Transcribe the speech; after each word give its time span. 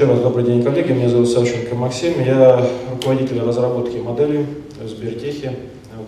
Еще 0.00 0.10
раз 0.10 0.20
добрый 0.20 0.44
день, 0.44 0.62
коллеги. 0.62 0.92
Меня 0.92 1.10
зовут 1.10 1.28
Савченко 1.28 1.74
Максим. 1.74 2.24
Я 2.24 2.66
руководитель 2.90 3.38
разработки 3.40 3.98
моделей 3.98 4.46
в 4.82 4.88
Сбертехе. 4.88 5.54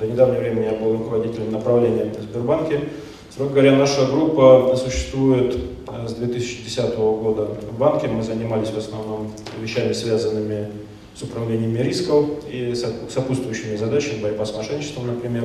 До 0.00 0.06
недавнего 0.06 0.40
времени 0.40 0.64
я 0.64 0.72
был 0.72 0.94
руководителем 0.94 1.52
направления 1.52 2.10
в 2.18 2.22
Сбербанке. 2.22 2.88
Строго 3.30 3.52
говоря, 3.52 3.76
наша 3.76 4.06
группа 4.06 4.74
существует 4.82 5.58
э, 5.88 6.08
с 6.08 6.14
2010 6.14 6.96
года 6.96 7.48
в 7.70 7.78
банке. 7.78 8.08
Мы 8.08 8.22
занимались 8.22 8.70
в 8.70 8.78
основном 8.78 9.30
вещами, 9.60 9.92
связанными 9.92 10.68
с 11.14 11.20
управлением 11.20 11.76
рисков 11.76 12.24
и 12.50 12.74
сопутствующими 12.74 13.76
задачами, 13.76 14.22
борьба 14.22 14.46
с 14.46 14.56
мошенничеством, 14.56 15.08
например. 15.08 15.44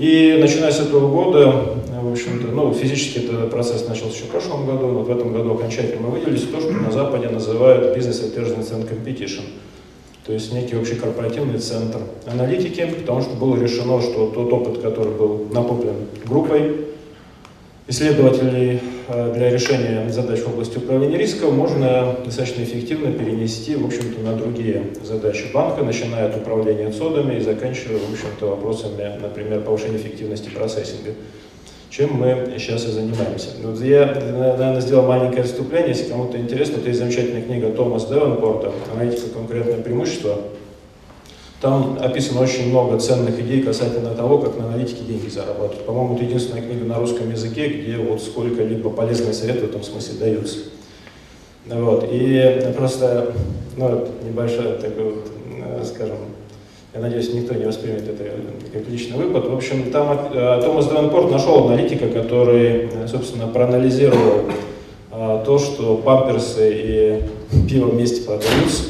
И 0.00 0.38
начиная 0.40 0.72
с 0.72 0.80
этого 0.80 1.10
года, 1.10 1.74
в 2.00 2.12
общем-то, 2.12 2.46
ну, 2.46 2.72
физически 2.72 3.18
этот 3.18 3.50
процесс 3.50 3.86
начался 3.86 4.14
еще 4.14 4.24
в 4.24 4.28
прошлом 4.28 4.64
году, 4.64 4.86
но 4.86 5.00
в 5.00 5.10
этом 5.10 5.30
году 5.30 5.52
окончательно 5.52 6.06
мы 6.06 6.12
выделились 6.12 6.44
в 6.44 6.50
то, 6.50 6.58
что 6.58 6.72
на 6.72 6.90
Западе 6.90 7.28
называют 7.28 7.94
Business 7.94 8.24
Intelligence 8.24 8.72
and 8.72 8.88
Competition, 8.88 9.42
то 10.24 10.32
есть 10.32 10.54
некий 10.54 10.76
общекорпоративный 10.76 11.58
центр 11.58 11.98
аналитики, 12.24 12.86
потому 12.98 13.20
что 13.20 13.34
было 13.34 13.60
решено, 13.60 14.00
что 14.00 14.28
тот 14.34 14.50
опыт, 14.50 14.80
который 14.80 15.12
был 15.12 15.48
накоплен 15.52 15.96
группой 16.24 16.86
исследователей 17.86 18.80
для 19.34 19.50
решения 19.50 20.08
задач 20.10 20.40
в 20.40 20.48
области 20.48 20.78
управления 20.78 21.18
риском 21.18 21.54
можно 21.54 22.16
достаточно 22.24 22.62
эффективно 22.62 23.12
перенести, 23.12 23.76
в 23.76 23.86
общем-то, 23.86 24.20
на 24.20 24.34
другие 24.36 24.86
задачи 25.02 25.46
банка, 25.52 25.82
начиная 25.82 26.28
от 26.28 26.36
управления 26.36 26.90
цодами 26.90 27.36
и 27.36 27.40
заканчивая, 27.40 27.98
в 27.98 28.12
общем-то, 28.12 28.46
вопросами, 28.46 29.18
например, 29.20 29.62
повышения 29.62 29.96
эффективности 29.96 30.48
процессинга 30.50 31.12
чем 31.90 32.14
мы 32.14 32.54
сейчас 32.56 32.84
и 32.86 32.92
занимаемся. 32.92 33.48
Вот 33.62 33.80
я, 33.82 34.06
наверное, 34.06 34.80
сделал 34.80 35.06
маленькое 35.06 35.42
вступление, 35.42 35.88
если 35.88 36.08
кому-то 36.08 36.38
интересно, 36.38 36.76
вот 36.78 36.86
есть 36.86 37.00
замечательная 37.00 37.42
книга 37.42 37.70
Томаса 37.70 38.08
Девенпорта 38.08 38.72
«Аналитика 38.94 39.28
конкурентное 39.30 39.82
преимущество», 39.82 40.38
там 41.60 41.98
описано 42.00 42.40
очень 42.40 42.70
много 42.70 42.98
ценных 42.98 43.38
идей 43.38 43.62
касательно 43.62 44.14
того, 44.14 44.38
как 44.38 44.56
на 44.56 44.64
аналитике 44.64 45.04
деньги 45.06 45.28
зарабатывать. 45.28 45.84
По-моему, 45.84 46.14
это 46.14 46.24
единственная 46.24 46.62
книга 46.62 46.86
на 46.86 46.98
русском 46.98 47.30
языке, 47.30 47.68
где 47.68 47.98
вот 47.98 48.22
сколько-либо 48.22 48.88
полезных 48.88 49.34
советов 49.34 49.64
в 49.64 49.68
этом 49.70 49.82
смысле 49.82 50.18
даются. 50.18 50.58
Вот. 51.66 52.08
И 52.10 52.72
просто, 52.76 53.34
ну, 53.76 54.08
небольшая 54.26 54.76
такая 54.76 55.04
вот, 55.04 55.30
э, 55.50 55.84
скажем, 55.84 56.16
я 56.94 57.00
надеюсь, 57.00 57.32
никто 57.34 57.54
не 57.54 57.66
воспримет 57.66 58.08
это 58.08 58.24
как 58.72 58.88
личный 58.88 59.18
выпад. 59.18 59.46
В 59.46 59.54
общем, 59.54 59.90
там 59.92 60.30
э, 60.32 60.60
Томас 60.64 60.88
Девенпорт 60.88 61.30
нашел 61.30 61.68
аналитика, 61.68 62.08
который, 62.08 62.88
э, 62.90 63.06
собственно, 63.06 63.46
проанализировал 63.46 64.44
то, 65.44 65.58
что 65.58 65.96
памперсы 65.96 66.70
и 66.72 67.22
пиво 67.68 67.88
вместе 67.88 68.22
продаются, 68.22 68.84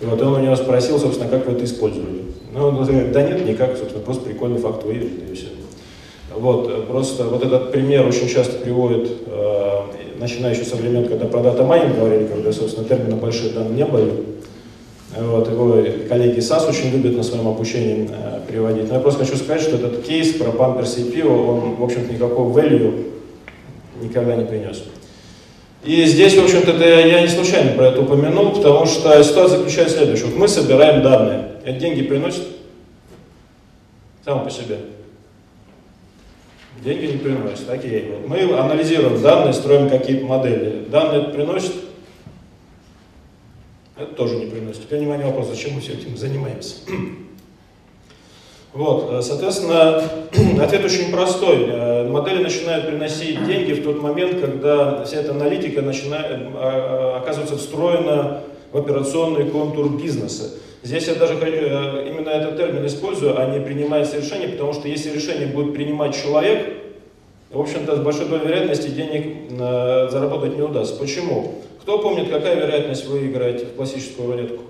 и 0.00 0.04
вот 0.04 0.20
он 0.20 0.34
у 0.34 0.38
него 0.38 0.56
спросил, 0.56 0.98
собственно, 0.98 1.30
как 1.30 1.46
вы 1.46 1.52
это 1.52 1.64
использовали. 1.64 2.22
Ну, 2.52 2.66
он 2.66 2.76
говорит, 2.76 3.12
да 3.12 3.22
нет, 3.22 3.46
никак, 3.46 3.76
собственно, 3.76 4.02
просто 4.02 4.24
прикольный 4.24 4.58
факт 4.58 4.84
выявили, 4.84 5.32
и 5.32 5.34
все. 5.34 5.46
Вот, 6.34 6.86
просто 6.88 7.24
вот 7.24 7.42
этот 7.44 7.72
пример 7.72 8.06
очень 8.06 8.28
часто 8.28 8.58
приводит, 8.58 9.10
э, 9.26 9.80
начиная 10.18 10.54
еще 10.54 10.64
со 10.64 10.76
времен, 10.76 11.08
когда 11.08 11.26
про 11.26 11.40
data 11.40 11.64
mining 11.64 11.96
говорили, 11.96 12.26
когда, 12.26 12.52
собственно, 12.52 12.86
термина 12.86 13.16
большие 13.16 13.52
данные 13.52 13.74
не 13.74 13.84
были. 13.86 14.12
Вот, 15.18 15.50
его 15.50 15.82
коллеги 16.08 16.40
SAS 16.40 16.68
очень 16.68 16.90
любят 16.90 17.16
на 17.16 17.22
своем 17.22 17.48
обучении 17.48 18.10
э, 18.10 18.40
приводить. 18.46 18.88
Но 18.88 18.96
я 18.96 19.00
просто 19.00 19.24
хочу 19.24 19.36
сказать, 19.38 19.62
что 19.62 19.76
этот 19.76 20.02
кейс 20.02 20.34
про 20.34 20.50
памперсы 20.50 21.00
и 21.00 21.22
он, 21.22 21.76
в 21.76 21.82
общем-то, 21.82 22.12
никакого 22.12 22.58
value 22.58 23.12
никогда 24.02 24.36
не 24.36 24.44
принес. 24.44 24.84
И 25.86 26.04
здесь, 26.04 26.36
в 26.36 26.42
общем-то, 26.42 26.72
я 26.84 27.22
не 27.22 27.28
случайно 27.28 27.72
про 27.72 27.86
это 27.86 28.02
упомянул, 28.02 28.50
потому 28.50 28.86
что 28.86 29.22
ситуация 29.22 29.58
заключается 29.58 29.94
в 29.94 29.98
следующем. 29.98 30.30
Вот 30.30 30.36
мы 30.36 30.48
собираем 30.48 31.00
данные. 31.02 31.52
Это 31.64 31.78
деньги 31.78 32.02
приносит 32.02 32.42
само 34.24 34.44
по 34.44 34.50
себе. 34.50 34.80
Деньги 36.82 37.06
не 37.06 37.18
приносят. 37.18 37.70
Окей. 37.70 38.10
Вот 38.10 38.28
мы 38.28 38.58
анализируем 38.58 39.22
данные, 39.22 39.52
строим 39.52 39.88
какие-то 39.88 40.26
модели. 40.26 40.84
Данные 40.90 41.22
это 41.22 41.30
приносит? 41.30 41.72
Это 43.96 44.12
тоже 44.14 44.36
не 44.36 44.46
приносит. 44.46 44.82
Теперь 44.82 44.98
внимание 44.98 45.26
вопрос, 45.26 45.48
зачем 45.48 45.74
мы 45.74 45.80
все 45.80 45.92
этим 45.92 46.16
занимаемся? 46.16 46.76
Вот, 48.76 49.08
э, 49.10 49.22
соответственно, 49.22 50.02
ответ 50.62 50.84
очень 50.84 51.10
простой. 51.10 51.64
Э, 51.66 52.06
модели 52.10 52.42
начинают 52.42 52.86
приносить 52.86 53.42
деньги 53.46 53.72
в 53.72 53.82
тот 53.82 54.02
момент, 54.02 54.38
когда 54.38 55.02
вся 55.04 55.20
эта 55.20 55.30
аналитика 55.30 55.80
начинает, 55.80 56.30
э, 56.30 57.16
оказывается 57.16 57.56
встроена 57.56 58.42
в 58.72 58.76
операционный 58.76 59.48
контур 59.48 59.88
бизнеса. 59.88 60.50
Здесь 60.82 61.08
я 61.08 61.14
даже 61.14 61.34
именно 61.36 62.28
этот 62.28 62.58
термин 62.58 62.86
использую, 62.86 63.40
а 63.40 63.46
не 63.46 63.64
принимается 63.64 64.18
решение, 64.18 64.50
потому 64.50 64.74
что 64.74 64.88
если 64.88 65.10
решение 65.10 65.46
будет 65.46 65.72
принимать 65.72 66.14
человек, 66.14 66.74
в 67.50 67.58
общем-то, 67.58 67.96
с 67.96 68.00
большой 68.00 68.26
долей 68.26 68.44
вероятности 68.44 68.88
денег 68.88 69.50
заработать 70.10 70.54
не 70.54 70.62
удастся. 70.62 70.96
Почему? 70.96 71.62
Кто 71.80 71.98
помнит, 71.98 72.28
какая 72.28 72.56
вероятность 72.56 73.06
вы 73.06 73.26
играете 73.26 73.64
в 73.64 73.74
классическую 73.74 74.30
рулетку? 74.30 74.64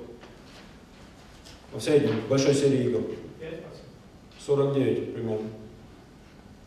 В 1.75 1.81
среднем, 1.81 2.21
в 2.27 2.31
большой 2.31 2.55
серии 2.55 2.85
игр. 2.85 3.01
49 4.47 5.15
примерно. 5.15 5.49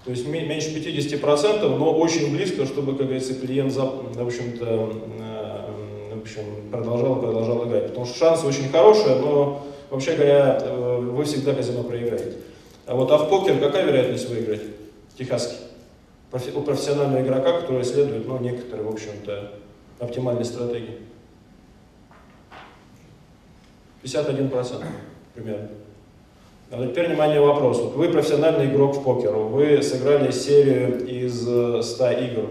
То 0.03 0.11
есть 0.11 0.27
меньше 0.27 0.69
50%, 0.75 1.77
но 1.77 1.93
очень 1.93 2.35
близко, 2.35 2.65
чтобы, 2.65 2.93
как 2.93 3.07
говорится, 3.07 3.35
клиент, 3.35 3.73
в 3.73 4.25
общем-то, 4.25 4.65
э, 5.19 6.15
в 6.15 6.21
общем, 6.21 6.69
продолжал, 6.71 7.19
продолжал 7.19 7.67
играть. 7.67 7.87
Потому 7.87 8.05
что 8.05 8.17
шансы 8.17 8.47
очень 8.47 8.69
хорошие, 8.69 9.17
но, 9.17 9.65
вообще 9.89 10.15
говоря, 10.15 10.57
э, 10.61 10.99
вы 10.99 11.23
всегда 11.25 11.53
казино 11.53 11.83
проиграете. 11.83 12.37
А 12.85 12.95
вот 12.95 13.11
а 13.11 13.17
в 13.17 13.29
покер 13.29 13.59
какая 13.59 13.85
вероятность 13.85 14.29
выиграть? 14.29 14.61
Техасский. 15.17 15.57
У 16.55 16.61
профессионального 16.61 17.21
игрока, 17.21 17.61
который 17.61 17.83
следует, 17.83 18.27
ну, 18.27 18.39
некоторые, 18.39 18.87
в 18.87 18.93
общем-то, 18.93 19.51
оптимальной 19.99 20.45
стратегии. 20.45 20.97
51% 24.03 24.85
примерно. 25.33 25.69
А 26.71 26.85
теперь 26.85 27.07
внимание 27.07 27.41
вопрос. 27.41 27.79
Вот 27.79 27.95
вы 27.95 28.09
профессиональный 28.09 28.67
игрок 28.67 28.97
в 28.97 29.03
покер, 29.03 29.31
вы 29.31 29.81
сыграли 29.81 30.29
серию 30.29 31.03
из 31.03 31.41
100 31.41 32.05
э, 32.05 32.27
игр. 32.27 32.43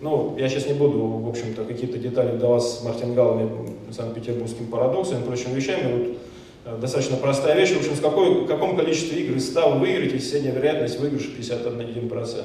Ну, 0.00 0.36
я 0.38 0.48
сейчас 0.48 0.68
не 0.68 0.72
буду, 0.72 0.98
в 1.06 1.28
общем-то, 1.28 1.64
какие-то 1.64 1.98
детали 1.98 2.34
вдаваться 2.34 2.76
с 2.76 2.82
мартингалами, 2.82 3.50
санкт-петербургским 3.90 4.68
парадоксом 4.68 5.20
и 5.20 5.26
прочими 5.26 5.54
вещами. 5.54 5.92
Вот, 5.92 6.16
э, 6.64 6.80
достаточно 6.80 7.18
простая 7.18 7.56
вещь. 7.56 7.72
В 7.72 7.80
общем, 7.80 7.92
в, 7.92 8.00
какой, 8.00 8.44
в 8.44 8.46
каком 8.46 8.74
количестве 8.74 9.20
игр 9.20 9.36
из 9.36 9.46
100 9.50 9.70
вы 9.72 9.80
выиграете, 9.80 10.18
средняя 10.18 10.54
вероятность 10.54 10.98
выигрыша 10.98 11.28
51%. 11.38 12.44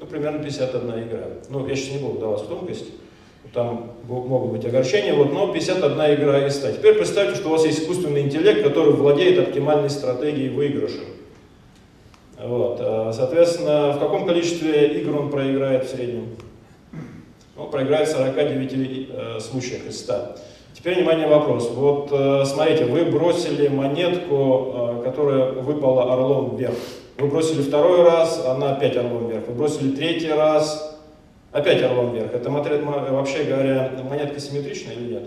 Ну, 0.00 0.06
примерно 0.06 0.42
51 0.42 0.88
игра. 1.06 1.24
Ну, 1.50 1.66
я 1.68 1.76
сейчас 1.76 1.96
не 1.96 1.98
буду 1.98 2.14
вдаваться 2.14 2.46
в 2.46 2.48
тонкости 2.48 2.92
там 3.52 3.92
могут 4.08 4.52
быть 4.52 4.64
огорчения, 4.64 5.14
вот, 5.14 5.32
но 5.32 5.52
51 5.52 6.14
игра 6.14 6.46
из 6.46 6.56
100. 6.56 6.72
Теперь 6.72 6.94
представьте, 6.94 7.36
что 7.36 7.48
у 7.48 7.52
вас 7.52 7.64
есть 7.66 7.80
искусственный 7.80 8.22
интеллект, 8.22 8.62
который 8.62 8.92
владеет 8.92 9.38
оптимальной 9.38 9.90
стратегией 9.90 10.48
выигрыша. 10.48 11.00
Вот. 12.42 12.78
А, 12.80 13.12
соответственно, 13.12 13.92
в 13.92 14.00
каком 14.00 14.26
количестве 14.26 15.00
игр 15.00 15.16
он 15.16 15.30
проиграет 15.30 15.84
в 15.84 15.90
среднем? 15.90 16.28
Он 17.56 17.70
проиграет 17.70 18.08
в 18.08 18.12
49 18.12 19.08
э, 19.10 19.40
случаях 19.40 19.86
из 19.86 20.00
100. 20.00 20.36
Теперь, 20.74 20.96
внимание, 20.96 21.28
вопрос. 21.28 21.70
Вот 21.70 22.08
э, 22.10 22.44
смотрите, 22.46 22.86
вы 22.86 23.04
бросили 23.04 23.68
монетку, 23.68 24.72
э, 24.74 25.02
которая 25.04 25.52
выпала 25.52 26.12
орлом 26.14 26.56
вверх. 26.56 26.74
Вы 27.18 27.28
бросили 27.28 27.62
второй 27.62 28.02
раз, 28.02 28.44
она 28.46 28.72
опять 28.72 28.96
орлом 28.96 29.28
вверх. 29.28 29.46
Вы 29.46 29.54
бросили 29.54 29.94
третий 29.94 30.30
раз, 30.30 30.91
Опять 31.52 31.82
орлом 31.82 32.14
вверх. 32.14 32.32
Это, 32.32 32.50
вообще 32.50 33.44
говоря, 33.44 33.92
монетка 34.08 34.40
симметричная 34.40 34.94
или 34.94 35.12
нет? 35.12 35.24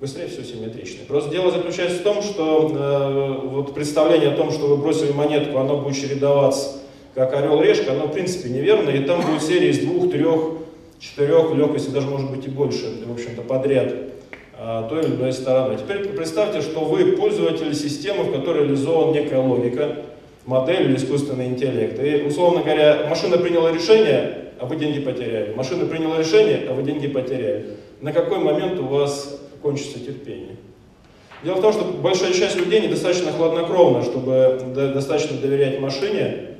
Быстрее 0.00 0.26
всего 0.26 0.42
симметричная. 0.42 1.06
Просто 1.06 1.30
дело 1.30 1.52
заключается 1.52 2.00
в 2.00 2.02
том, 2.02 2.22
что 2.22 2.72
э, 2.74 3.46
вот 3.46 3.72
представление 3.72 4.30
о 4.30 4.36
том, 4.36 4.50
что 4.50 4.66
вы 4.66 4.76
бросили 4.76 5.12
монетку, 5.12 5.58
оно 5.58 5.78
будет 5.78 5.94
чередоваться 5.94 6.80
как 7.14 7.32
орел-решка, 7.34 7.92
оно 7.92 8.06
в 8.06 8.12
принципе 8.12 8.48
неверно, 8.48 8.90
и 8.90 9.04
там 9.04 9.20
будет 9.20 9.42
серия 9.42 9.70
из 9.70 9.78
двух, 9.78 10.10
трех, 10.10 10.40
четырех, 10.98 11.54
легкости 11.54 11.90
даже 11.90 12.08
может 12.08 12.30
быть 12.30 12.44
и 12.46 12.50
больше, 12.50 13.04
в 13.06 13.12
общем-то, 13.12 13.42
подряд 13.42 13.92
э, 14.58 14.86
той 14.88 15.04
или 15.04 15.14
иной 15.14 15.32
стороны. 15.32 15.78
Теперь 15.78 16.08
представьте, 16.08 16.62
что 16.62 16.80
вы 16.80 17.12
пользователь 17.12 17.72
системы, 17.76 18.24
в 18.24 18.32
которой 18.32 18.64
реализована 18.64 19.12
некая 19.12 19.38
логика, 19.38 19.96
модель 20.44 20.86
или 20.86 20.96
искусственный 20.96 21.46
интеллект. 21.46 22.02
И, 22.02 22.24
условно 22.26 22.62
говоря, 22.62 23.06
машина 23.08 23.38
приняла 23.38 23.70
решение, 23.70 24.41
а 24.62 24.66
вы 24.66 24.76
деньги 24.76 25.00
потеряли. 25.00 25.52
Машина 25.54 25.86
приняла 25.86 26.18
решение, 26.18 26.68
а 26.68 26.72
вы 26.72 26.84
деньги 26.84 27.08
потеряли. 27.08 27.78
На 28.00 28.12
какой 28.12 28.38
момент 28.38 28.78
у 28.78 28.84
вас 28.84 29.40
кончится 29.60 29.98
терпение? 29.98 30.56
Дело 31.42 31.56
в 31.56 31.60
том, 31.60 31.72
что 31.72 31.84
большая 31.84 32.32
часть 32.32 32.54
людей 32.56 32.80
недостаточно 32.80 33.32
хладнокровна, 33.32 34.04
чтобы 34.04 34.60
достаточно 34.94 35.36
доверять 35.38 35.80
машине, 35.80 36.50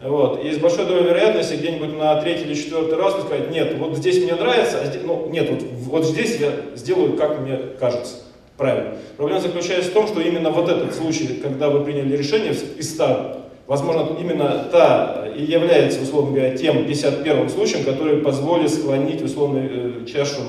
Вот. 0.00 0.44
И 0.44 0.52
с 0.52 0.58
большой 0.58 0.86
долей 0.86 1.02
вероятности 1.02 1.54
где-нибудь 1.54 1.98
на 1.98 2.20
третий 2.20 2.44
или 2.44 2.54
четвертый 2.54 2.96
раз 2.96 3.20
скажете, 3.20 3.50
нет, 3.50 3.74
вот 3.76 3.96
здесь 3.96 4.22
мне 4.22 4.36
нравится, 4.36 4.78
а 4.80 4.86
здесь, 4.86 5.02
ну, 5.04 5.28
нет, 5.28 5.50
вот, 5.50 5.62
вот 5.62 6.04
здесь 6.06 6.38
я 6.38 6.52
сделаю, 6.76 7.14
как 7.14 7.40
мне 7.40 7.58
кажется. 7.80 8.18
Правильно. 8.56 8.96
Проблема 9.16 9.40
заключается 9.40 9.90
в 9.90 9.94
том, 9.94 10.06
что 10.06 10.20
именно 10.20 10.50
вот 10.50 10.68
этот 10.68 10.94
случай, 10.94 11.40
когда 11.42 11.68
вы 11.68 11.84
приняли 11.84 12.16
решение 12.16 12.52
из 12.52 12.90
100, 12.94 13.47
возможно, 13.68 14.16
именно 14.18 14.66
та 14.72 15.28
и 15.36 15.44
является, 15.44 16.02
условно 16.02 16.32
говоря, 16.32 16.56
тем 16.56 16.86
51 16.86 17.48
случаем, 17.50 17.84
который 17.84 18.16
позволит 18.16 18.70
склонить, 18.70 19.22
условно, 19.22 19.60
э, 19.62 20.04
чашу 20.06 20.40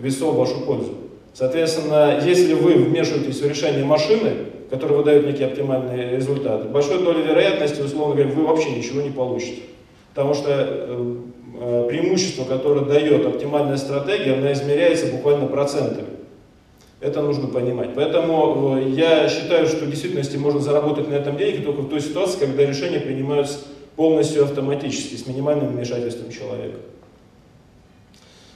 весов 0.00 0.34
в 0.34 0.38
вашу 0.38 0.60
пользу. 0.60 0.94
Соответственно, 1.34 2.20
если 2.24 2.54
вы 2.54 2.74
вмешиваетесь 2.74 3.40
в 3.40 3.46
решение 3.46 3.84
машины, 3.84 4.30
которая 4.70 4.98
выдает 4.98 5.26
некий 5.26 5.44
оптимальный 5.44 6.16
результат, 6.16 6.70
большой 6.70 7.02
долей 7.02 7.22
вероятности, 7.22 7.82
условно 7.82 8.14
говоря, 8.14 8.30
вы 8.30 8.46
вообще 8.46 8.70
ничего 8.70 9.02
не 9.02 9.10
получите. 9.10 9.62
Потому 10.14 10.32
что 10.34 10.50
э, 10.50 11.16
э, 11.60 11.86
преимущество, 11.88 12.44
которое 12.44 12.84
дает 12.84 13.26
оптимальная 13.26 13.76
стратегия, 13.76 14.34
она 14.34 14.52
измеряется 14.52 15.06
буквально 15.06 15.46
процентами. 15.46 16.11
Это 17.02 17.20
нужно 17.20 17.48
понимать. 17.48 17.90
Поэтому 17.96 18.78
э, 18.78 18.90
я 18.90 19.28
считаю, 19.28 19.66
что 19.66 19.84
в 19.84 19.90
действительности 19.90 20.36
можно 20.36 20.60
заработать 20.60 21.08
на 21.08 21.14
этом 21.14 21.36
деньги 21.36 21.60
только 21.60 21.82
в 21.82 21.88
той 21.88 22.00
ситуации, 22.00 22.38
когда 22.38 22.64
решения 22.64 23.00
принимаются 23.00 23.58
полностью 23.96 24.44
автоматически, 24.44 25.16
с 25.16 25.26
минимальным 25.26 25.66
вмешательством 25.68 26.30
человека. 26.30 26.78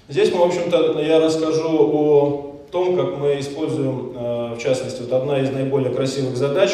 Здесь 0.08 0.32
мы, 0.32 0.38
в 0.38 0.44
общем-то, 0.44 1.00
я 1.00 1.19
расскажу 1.19 1.76
о 1.76 2.56
том, 2.70 2.96
как 2.96 3.19
мы 3.19 3.40
используем, 3.40 4.12
э, 4.14 4.54
в 4.54 4.58
частности, 4.62 5.02
вот 5.02 5.12
одна 5.12 5.40
из 5.40 5.50
наиболее 5.50 5.92
красивых 5.92 6.37
задач, 6.37 6.70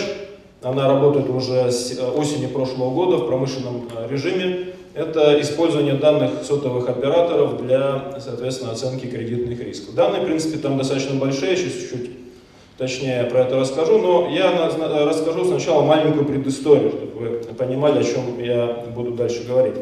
она 0.61 0.87
работает 0.87 1.31
уже 1.31 1.73
с 1.73 1.99
э, 1.99 2.07
осени 2.07 2.49
прошлого 2.49 2.91
года 2.91 3.17
в 3.17 3.27
промышленном 3.29 3.89
режиме, 4.11 4.72
это 4.95 5.41
использование 5.41 5.95
данных 5.95 6.31
сотовых 6.43 6.89
операторов 6.89 7.65
для, 7.65 8.17
соответственно, 8.21 8.73
оценки 8.73 9.07
кредитных 9.07 9.61
рисков. 9.61 9.95
Данные, 9.95 10.23
в 10.23 10.27
принципе, 10.27 10.59
там 10.59 10.77
достаточно 10.79 11.15
большие, 11.15 11.57
сейчас 11.57 11.73
чуть-чуть 11.73 12.11
точнее 12.79 13.25
про 13.25 13.43
это 13.43 13.59
расскажу, 13.59 13.99
но 13.99 14.29
я 14.29 14.51
расскажу 15.07 15.45
сначала 15.45 15.83
маленькую 15.83 16.25
предысторию, 16.25 16.91
чтобы 16.91 17.21
вы 17.21 17.55
понимали, 17.55 18.01
о 18.01 18.05
чем 18.05 18.43
я 18.43 18.85
буду 18.95 19.13
дальше 19.13 19.45
говорить. 19.47 19.75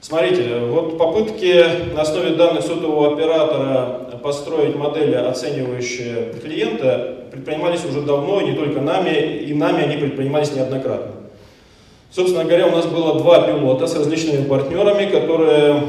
Смотрите, 0.00 0.60
вот 0.60 0.96
попытки 0.96 1.92
на 1.94 2.00
основе 2.00 2.30
данных 2.30 2.62
сотового 2.62 3.12
оператора 3.12 4.18
построить 4.22 4.74
модели, 4.74 5.14
оценивающие 5.14 6.32
клиента, 6.42 7.26
предпринимались 7.30 7.84
уже 7.84 8.00
давно, 8.00 8.40
не 8.40 8.54
только 8.54 8.80
нами, 8.80 9.10
и 9.10 9.52
нами 9.52 9.84
они 9.84 9.96
предпринимались 9.98 10.54
неоднократно. 10.54 11.12
Собственно 12.12 12.44
говоря, 12.44 12.66
у 12.66 12.72
нас 12.72 12.86
было 12.86 13.18
два 13.20 13.42
пилота 13.42 13.86
с 13.86 13.94
различными 13.94 14.44
партнерами, 14.44 15.08
которые 15.08 15.80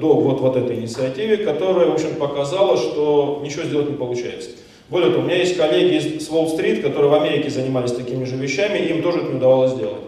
до 0.00 0.14
вот, 0.14 0.40
вот 0.40 0.56
этой 0.56 0.76
инициативы, 0.76 1.38
которая, 1.38 1.86
в 1.86 1.94
общем, 1.94 2.14
показала, 2.16 2.76
что 2.76 3.40
ничего 3.42 3.64
сделать 3.64 3.88
не 3.88 3.96
получается. 3.96 4.50
Более 4.90 5.10
того, 5.10 5.22
у 5.22 5.26
меня 5.26 5.36
есть 5.36 5.56
коллеги 5.56 6.18
с 6.18 6.28
Уолл-стрит, 6.28 6.82
которые 6.82 7.10
в 7.10 7.14
Америке 7.14 7.48
занимались 7.48 7.92
такими 7.92 8.24
же 8.24 8.36
вещами, 8.36 8.78
и 8.78 8.90
им 8.90 9.02
тоже 9.02 9.20
это 9.20 9.28
не 9.28 9.36
удавалось 9.36 9.72
сделать. 9.72 10.02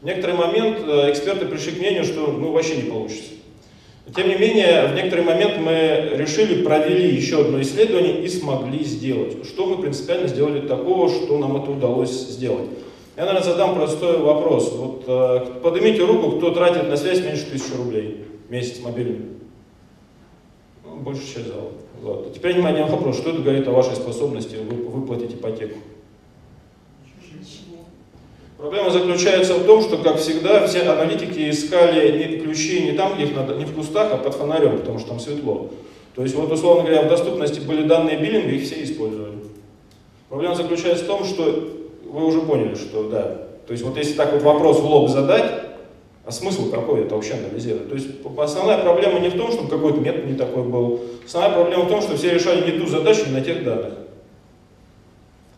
В 0.00 0.06
некоторый 0.06 0.36
момент 0.36 0.78
э, 0.86 1.10
эксперты 1.10 1.46
пришли 1.46 1.72
к 1.72 1.78
мнению, 1.78 2.04
что 2.04 2.28
ну, 2.28 2.52
вообще 2.52 2.76
не 2.76 2.82
получится. 2.82 3.32
Тем 4.14 4.28
не 4.28 4.36
менее, 4.36 4.86
в 4.86 4.94
некоторый 4.94 5.24
момент 5.24 5.58
мы 5.58 6.12
решили, 6.14 6.62
провели 6.62 7.14
еще 7.14 7.40
одно 7.40 7.60
исследование 7.60 8.22
и 8.22 8.28
смогли 8.28 8.84
сделать. 8.84 9.44
Что 9.44 9.66
мы 9.66 9.78
принципиально 9.82 10.28
сделали 10.28 10.60
такого, 10.60 11.08
что 11.10 11.36
нам 11.38 11.60
это 11.60 11.72
удалось 11.72 12.12
сделать? 12.12 12.68
Я, 13.18 13.24
наверное, 13.24 13.42
задам 13.42 13.74
простой 13.74 14.16
вопрос. 14.18 14.72
Вот, 14.74 15.02
э, 15.08 15.60
поднимите 15.60 16.04
руку, 16.04 16.36
кто 16.36 16.52
тратит 16.52 16.88
на 16.88 16.96
связь 16.96 17.20
меньше 17.20 17.46
тысячи 17.46 17.74
рублей 17.76 18.24
в 18.46 18.52
месяц 18.52 18.80
мобильный. 18.80 19.26
Ну, 20.84 20.98
большая 20.98 21.26
часть 21.26 21.48
зала. 21.48 21.72
Вот. 22.00 22.32
Теперь 22.32 22.54
внимание 22.54 22.84
вопрос. 22.84 23.16
Что 23.16 23.30
это 23.30 23.40
говорит 23.40 23.66
о 23.66 23.72
вашей 23.72 23.96
способности 23.96 24.54
выплатить 24.54 25.34
ипотеку? 25.34 25.78
Проблема 28.56 28.90
заключается 28.90 29.54
в 29.54 29.66
том, 29.66 29.82
что, 29.82 29.98
как 29.98 30.18
всегда, 30.18 30.64
все 30.68 30.82
аналитики 30.82 31.50
искали 31.50 32.16
не 32.18 32.36
ключи 32.38 32.84
не 32.84 32.92
там, 32.92 33.16
где 33.16 33.24
их 33.24 33.34
надо, 33.34 33.56
не 33.56 33.64
в 33.64 33.74
кустах, 33.74 34.12
а 34.12 34.18
под 34.18 34.34
фонарем, 34.34 34.78
потому 34.78 35.00
что 35.00 35.08
там 35.08 35.18
светло. 35.18 35.70
То 36.14 36.22
есть, 36.22 36.36
вот, 36.36 36.52
условно 36.52 36.84
говоря, 36.84 37.02
в 37.02 37.08
доступности 37.08 37.58
были 37.58 37.82
данные 37.82 38.16
биллинга, 38.16 38.50
их 38.50 38.62
все 38.62 38.80
использовали. 38.84 39.38
Проблема 40.28 40.54
заключается 40.54 41.04
в 41.04 41.08
том, 41.08 41.24
что 41.24 41.77
вы 42.08 42.26
уже 42.26 42.40
поняли, 42.40 42.74
что 42.74 43.08
да. 43.08 43.22
То 43.66 43.72
есть, 43.72 43.84
вот 43.84 43.96
если 43.96 44.14
так 44.14 44.32
вот 44.32 44.42
вопрос 44.42 44.80
в 44.80 44.86
лоб 44.86 45.08
задать, 45.10 45.44
а 46.24 46.30
смысл 46.30 46.70
какой 46.70 47.02
это 47.02 47.14
вообще 47.14 47.34
анализировать? 47.34 47.88
То 47.88 47.94
есть, 47.94 48.08
основная 48.38 48.78
проблема 48.78 49.18
не 49.20 49.28
в 49.28 49.36
том, 49.36 49.50
чтобы 49.52 49.68
какой-то 49.68 50.00
метод 50.00 50.26
не 50.26 50.34
такой 50.34 50.62
был. 50.62 51.00
Основная 51.24 51.54
проблема 51.54 51.84
в 51.84 51.88
том, 51.88 52.02
что 52.02 52.16
все 52.16 52.32
решали 52.32 52.70
не 52.70 52.78
ту 52.78 52.86
задачу, 52.86 53.26
не 53.26 53.32
на 53.32 53.40
тех 53.40 53.64
данных. 53.64 53.94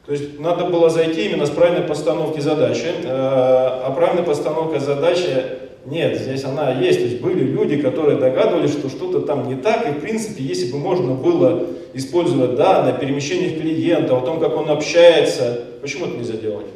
То 0.07 0.13
есть 0.13 0.41
надо 0.41 0.65
было 0.65 0.91
зайти 0.91 1.27
именно 1.27 1.47
с 1.47 1.51
правильной 1.51 1.87
постановки 1.87 2.41
задачи, 2.41 2.87
э, 2.87 3.07
а 3.07 3.93
правильная 3.95 4.25
постановка 4.25 4.81
задачи 4.81 5.45
нет, 5.87 6.19
здесь 6.19 6.45
она 6.45 6.73
есть. 6.73 6.99
То 6.99 7.05
есть 7.07 7.21
были 7.21 7.43
люди, 7.43 7.81
которые 7.81 8.19
догадывались, 8.19 8.73
что 8.73 8.89
что-то 8.89 9.21
там 9.21 9.49
не 9.49 9.57
так, 9.57 9.89
и 9.89 9.93
в 9.93 10.01
принципе, 10.01 10.45
если 10.45 10.71
бы 10.71 10.79
можно 10.79 11.15
было 11.15 11.67
использовать 11.95 12.57
данные 12.57 12.95
о 12.95 12.99
перемещениях 12.99 13.61
клиента, 13.61 14.17
о 14.17 14.21
том, 14.21 14.41
как 14.41 14.57
он 14.57 14.69
общается, 14.71 15.65
почему 15.81 16.07
это 16.07 16.17
нельзя 16.19 16.35
делать? 16.35 16.67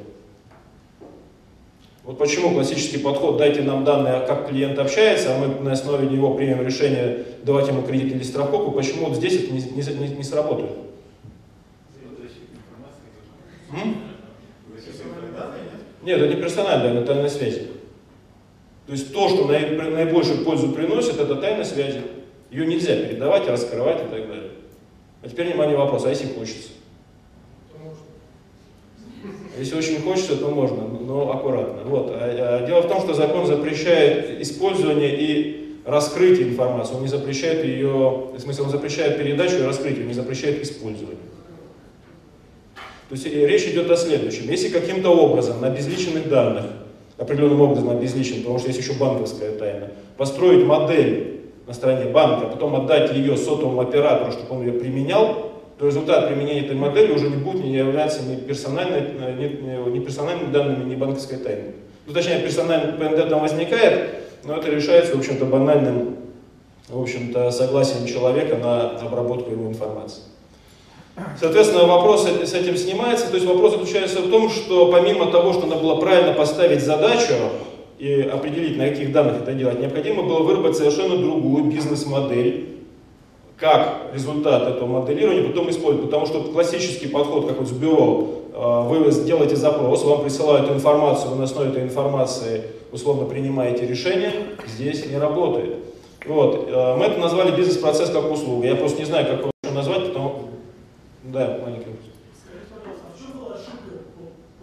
Вот 2.05 2.19
почему 2.19 2.53
классический 2.53 2.99
подход, 2.99 3.39
дайте 3.39 3.63
нам 3.63 3.85
данные, 3.85 4.27
как 4.27 4.49
клиент 4.49 4.79
общается, 4.79 5.35
а 5.35 5.39
мы 5.39 5.63
на 5.63 5.73
основе 5.73 6.07
него 6.07 6.35
примем 6.35 6.65
решение 6.65 7.25
давать 7.45 7.69
ему 7.69 7.83
кредит 7.83 8.15
или 8.15 8.23
страховку, 8.23 8.73
почему 8.73 9.07
вот 9.07 9.17
здесь 9.17 9.35
это 9.37 9.53
не, 9.53 9.61
не, 9.61 10.09
не, 10.09 10.17
не 10.17 10.23
сработает? 10.23 10.71
Нет, 16.03 16.21
это 16.21 16.35
не 16.35 16.41
персональная, 16.41 16.93
это 16.93 17.07
тайная 17.07 17.31
связь. 17.31 17.61
То 18.87 18.93
есть 18.93 19.13
то, 19.13 19.29
что 19.29 19.47
наибольшую 19.47 20.45
пользу 20.45 20.69
приносит, 20.73 21.19
это 21.19 21.37
тайна 21.37 21.65
связи. 21.65 22.03
Ее 22.51 22.67
нельзя 22.67 22.97
передавать, 22.97 23.49
раскрывать 23.49 24.03
и 24.03 24.09
так 24.09 24.29
далее. 24.29 24.51
А 25.23 25.29
теперь 25.29 25.49
внимание 25.49 25.77
вопрос, 25.77 26.05
а 26.05 26.11
если 26.11 26.27
хочется? 26.27 26.69
Если 29.59 29.77
очень 29.77 30.03
хочется, 30.03 30.37
то 30.37 30.49
можно, 30.51 30.83
но 30.83 31.33
аккуратно. 31.33 31.85
Вот. 31.85 32.11
А, 32.11 32.61
а 32.63 32.67
дело 32.67 32.83
в 32.83 32.89
том, 32.89 33.01
что 33.01 33.15
закон 33.15 33.47
запрещает 33.47 34.41
использование 34.41 35.17
и 35.17 35.79
раскрытие 35.87 36.49
информации. 36.49 36.95
Он 36.95 37.03
не 37.03 37.09
запрещает 37.09 37.65
ее, 37.65 38.33
в 38.35 38.39
смысле, 38.39 38.65
он 38.65 38.71
запрещает 38.71 39.17
передачу 39.17 39.57
и 39.57 39.63
раскрытие, 39.63 40.05
не 40.05 40.13
запрещает 40.13 40.63
использование. 40.63 41.19
То 43.09 43.15
есть 43.15 43.27
э, 43.27 43.47
речь 43.47 43.65
идет 43.65 43.91
о 43.91 43.97
следующем. 43.97 44.51
Если 44.51 44.69
каким-то 44.69 45.11
образом 45.11 45.61
на 45.61 45.69
обезличенных 45.69 46.29
данных, 46.29 46.65
определенным 47.19 47.61
образом 47.61 47.91
обезличен, 47.91 48.39
потому 48.39 48.59
что 48.59 48.69
есть 48.69 48.81
еще 48.81 48.95
банковская 48.95 49.51
тайна, 49.53 49.91
построить 50.17 50.65
модель 50.65 51.43
на 51.67 51.73
стороне 51.73 52.11
банка, 52.11 52.47
а 52.47 52.51
потом 52.51 52.77
отдать 52.77 53.15
ее 53.15 53.37
сотовому 53.37 53.81
оператору, 53.81 54.33
чтобы 54.33 54.57
он 54.57 54.67
ее 54.67 54.73
применял, 54.73 55.53
то 55.79 55.87
результат 55.87 56.29
применения 56.29 56.67
этой 56.67 56.77
модели 56.77 57.13
уже 57.13 57.29
не 57.29 57.37
будет 57.37 57.65
не 57.65 57.77
являться 57.77 58.23
ни, 58.23 58.37
персональной, 58.37 59.01
э, 59.01 59.89
ни, 59.91 59.99
ни 59.99 60.05
персональными 60.05 60.53
данными, 60.53 60.85
ни 60.89 60.95
банковской 60.95 61.39
тайной. 61.39 61.73
Ну, 62.07 62.13
точнее, 62.13 62.41
персональный 62.41 62.93
ПНД 62.93 63.29
там 63.29 63.41
возникает, 63.41 64.11
но 64.45 64.57
это 64.57 64.71
решается, 64.71 65.17
в 65.17 65.19
общем-то, 65.19 65.47
банальным 65.47 66.17
в 66.89 67.01
общем-то, 67.01 67.51
согласием 67.51 68.07
человека 68.07 68.57
на 68.57 68.91
обработку 68.99 69.51
его 69.51 69.69
информации. 69.69 70.23
Соответственно, 71.39 71.87
вопрос 71.87 72.27
с 72.27 72.55
этим 72.55 72.77
снимается. 72.77 73.29
То 73.29 73.35
есть 73.35 73.47
вопрос 73.47 73.73
заключается 73.73 74.21
в 74.21 74.31
том, 74.31 74.51
что 74.51 74.91
помимо 74.91 75.31
того, 75.31 75.53
что 75.53 75.67
надо 75.67 75.81
было 75.81 75.97
правильно 75.97 76.33
поставить 76.33 76.83
задачу 76.83 77.35
и 77.99 78.23
определить, 78.23 78.77
на 78.77 78.89
каких 78.89 79.13
данных 79.13 79.43
это 79.43 79.53
делать, 79.53 79.81
необходимо 79.81 80.25
было 80.25 80.43
выработать 80.43 80.77
совершенно 80.77 81.17
другую 81.17 81.65
бизнес-модель, 81.65 82.69
как 83.57 84.11
результат 84.13 84.69
этого 84.69 85.01
моделирования 85.01 85.43
потом 85.43 85.71
использовать. 85.71 86.07
Потому 86.07 86.27
что 86.27 86.41
классический 86.43 87.07
подход, 87.07 87.47
как 87.47 87.59
вот 87.59 87.69
в 87.69 87.81
бюро, 87.81 88.29
э, 88.53 88.89
вы 88.89 89.11
делаете 89.25 89.55
запрос, 89.55 90.03
вам 90.03 90.23
присылают 90.23 90.69
информацию, 90.71 91.31
вы 91.31 91.37
на 91.37 91.45
основе 91.45 91.71
этой 91.71 91.85
информации 91.85 92.63
условно 92.91 93.27
принимаете 93.27 93.87
решение, 93.87 94.33
здесь 94.67 95.07
не 95.07 95.17
работает. 95.17 95.77
Вот. 96.27 96.69
Э, 96.69 96.97
мы 96.97 97.05
это 97.05 97.21
назвали 97.21 97.57
бизнес-процесс 97.57 98.11
как 98.11 98.31
услуга. 98.33 98.67
Я 98.67 98.75
просто 98.75 98.99
не 98.99 99.05
знаю, 99.05 99.27
как 99.27 99.39
его 99.41 99.51
назвать, 99.73 100.09
потому 100.09 100.54
да, 101.25 101.59
маленький 101.63 101.91
вопрос. 101.91 102.11
Скажите, 102.37 102.67
пожалуйста, 102.71 103.07
а 103.09 103.17
в 103.17 103.21
чем 103.21 103.41
была 103.41 103.55
ошибка 103.55 104.05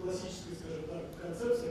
классической, 0.02 0.54
скажем 0.54 0.84
так, 0.88 1.02
концепции, 1.20 1.68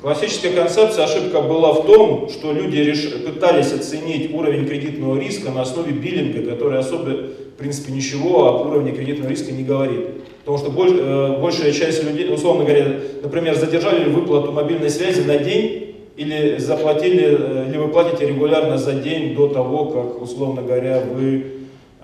Классическая 0.00 0.52
концепция, 0.52 1.04
ошибка 1.04 1.40
была 1.40 1.72
в 1.72 1.86
том, 1.86 2.28
что 2.28 2.52
люди 2.52 2.76
реш... 2.76 3.24
пытались 3.24 3.72
оценить 3.72 4.32
уровень 4.32 4.66
кредитного 4.66 5.18
риска 5.18 5.50
на 5.50 5.62
основе 5.62 5.92
биллинга, 5.92 6.48
который 6.48 6.78
особо, 6.78 7.10
в 7.10 7.58
принципе, 7.58 7.92
ничего 7.92 8.46
об 8.48 8.66
уровне 8.66 8.92
кредитного 8.92 9.30
риска 9.30 9.52
не 9.52 9.64
говорит. 9.64 10.06
Потому 10.40 10.58
что 10.58 10.70
больш... 10.70 10.92
Э, 10.94 11.40
большая 11.40 11.72
часть 11.72 12.04
людей, 12.04 12.32
условно 12.32 12.64
говоря, 12.64 13.00
например, 13.22 13.56
задержали 13.56 14.08
выплату 14.08 14.52
мобильной 14.52 14.90
связи 14.90 15.22
на 15.22 15.38
день, 15.38 15.96
или 16.16 16.58
заплатили, 16.58 17.36
э, 17.38 17.68
или 17.68 17.78
вы 17.78 17.88
платите 17.88 18.28
регулярно 18.28 18.76
за 18.76 18.92
день 18.92 19.34
до 19.34 19.48
того, 19.48 19.86
как, 19.86 20.22
условно 20.22 20.62
говоря, 20.62 21.00
вы 21.00 21.46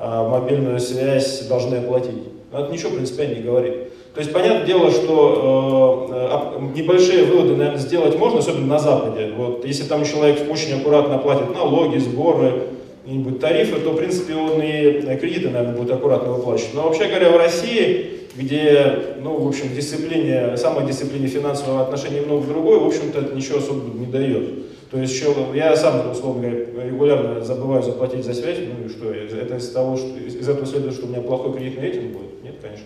мобильную 0.02 0.80
связь 0.80 1.47
должны 1.47 1.76
оплатить. 1.76 2.23
Это 2.52 2.71
ничего 2.71 2.90
принципиально 2.90 3.35
не 3.37 3.42
говорит. 3.42 3.75
То 4.14 4.21
есть, 4.21 4.32
понятное 4.32 4.66
дело, 4.66 4.90
что 4.90 6.11
э, 6.11 6.78
небольшие 6.78 7.25
выводы, 7.25 7.56
наверное, 7.56 7.80
сделать 7.80 8.18
можно, 8.18 8.40
особенно 8.40 8.66
на 8.66 8.78
Западе. 8.78 9.32
Вот, 9.35 9.64
если 9.64 9.85
там 9.85 10.04
человек 10.04 10.38
очень 10.50 10.75
аккуратно 10.75 11.16
платит 11.16 11.54
налоги, 11.54 11.97
сборы, 11.97 12.64
какие-нибудь 13.02 13.40
тарифы, 13.40 13.80
то, 13.80 13.92
в 13.92 13.97
принципе, 13.97 14.35
он 14.35 14.61
и 14.61 15.16
кредиты, 15.16 15.49
наверное, 15.49 15.76
будет 15.76 15.92
аккуратно 15.92 16.32
выплачивать. 16.35 16.75
Но 16.75 16.82
вообще 16.82 17.06
говоря, 17.06 17.30
в 17.30 17.37
России, 17.38 18.21
где, 18.37 18.99
ну, 19.23 19.38
в 19.38 19.49
общем, 19.49 19.75
дисциплине, 19.75 20.59
самой 20.59 20.87
дисциплине 20.87 21.26
финансового 21.28 21.82
отношения 21.82 22.21
немного 22.21 22.47
другой, 22.47 22.80
в 22.80 22.87
общем-то, 22.87 23.18
это 23.18 23.35
ничего 23.35 23.59
особо 23.59 23.99
не 23.99 24.06
дает. 24.06 24.49
То 24.92 24.99
есть, 24.99 25.14
еще, 25.14 25.34
я 25.54 25.75
сам, 25.75 26.11
условно 26.11 26.42
говоря, 26.42 26.66
регулярно 26.84 27.40
забываю 27.42 27.82
заплатить 27.82 28.26
за 28.26 28.34
связь, 28.34 28.58
ну 28.58 28.84
и 28.84 28.90
что, 28.90 29.11
это 29.11 29.56
из 29.56 29.70
того, 29.70 29.96
что 29.96 30.18
из 30.18 30.46
этого 30.46 30.66
следует, 30.66 30.92
что 30.92 31.06
у 31.06 31.08
меня 31.08 31.22
плохой 31.22 31.54
кредитный 31.54 31.84
рейтинг 31.84 32.12
будет? 32.12 32.44
Нет, 32.44 32.56
конечно. 32.61 32.84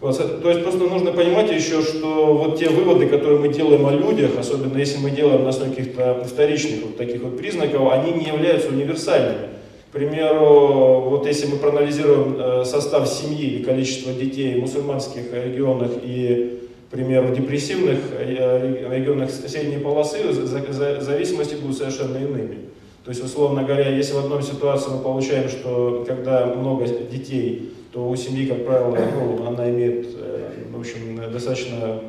Вот, 0.00 0.42
то 0.42 0.50
есть 0.50 0.62
просто 0.62 0.80
нужно 0.80 1.12
понимать 1.12 1.50
еще, 1.50 1.80
что 1.80 2.34
вот 2.34 2.58
те 2.58 2.68
выводы, 2.68 3.06
которые 3.06 3.40
мы 3.40 3.48
делаем 3.48 3.86
о 3.86 3.92
людях, 3.92 4.32
особенно 4.38 4.76
если 4.76 4.98
мы 4.98 5.10
делаем 5.12 5.44
на 5.44 5.48
основе 5.48 5.70
каких-то 5.70 6.24
вторичных 6.24 6.82
вот 6.82 6.98
таких 6.98 7.22
вот 7.22 7.38
признаков, 7.38 7.90
они 7.90 8.12
не 8.12 8.26
являются 8.26 8.68
универсальными. 8.68 9.48
К 9.88 9.92
примеру, 9.92 11.06
вот 11.08 11.26
если 11.26 11.46
мы 11.46 11.56
проанализируем 11.56 12.36
э, 12.38 12.64
состав 12.66 13.08
семьи 13.08 13.46
или 13.46 13.62
количество 13.62 14.12
детей 14.12 14.56
в 14.56 14.60
мусульманских 14.60 15.32
регионах 15.32 15.92
и, 16.02 16.68
примеру, 16.92 17.34
депрессивных 17.34 17.98
э, 18.12 18.86
регионах 18.94 19.30
средней 19.30 19.78
полосы, 19.78 20.18
зависимости 20.30 21.54
будут 21.54 21.78
совершенно 21.78 22.18
иными. 22.18 22.68
То 23.04 23.10
есть, 23.10 23.24
условно 23.24 23.64
говоря, 23.64 23.88
если 23.88 24.12
в 24.12 24.18
одной 24.18 24.42
ситуации 24.42 24.90
мы 24.90 24.98
получаем, 24.98 25.48
что 25.48 26.04
когда 26.06 26.46
много 26.46 26.86
детей, 26.86 27.72
то 27.92 28.08
у 28.08 28.14
семьи, 28.14 28.46
как 28.46 28.64
правило, 28.66 28.96
ну, 29.14 29.46
она 29.46 29.70
имеет, 29.70 30.06
э, 30.14 30.50
в 30.70 30.78
общем, 30.78 31.18
достаточно 31.32 32.00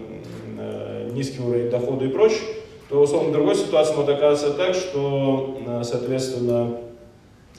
э, 0.60 1.10
низкий 1.13 1.42
уровень 1.42 1.70
дохода 1.70 2.06
и 2.06 2.10
прочее, 2.10 2.42
то, 2.90 3.02
условно, 3.02 3.30
в 3.30 3.34
другой 3.34 3.56
ситуации 3.56 3.96
может 3.96 4.10
оказаться 4.10 4.52
так, 4.52 4.75
что, 4.75 5.58
соответственно, 5.84 6.78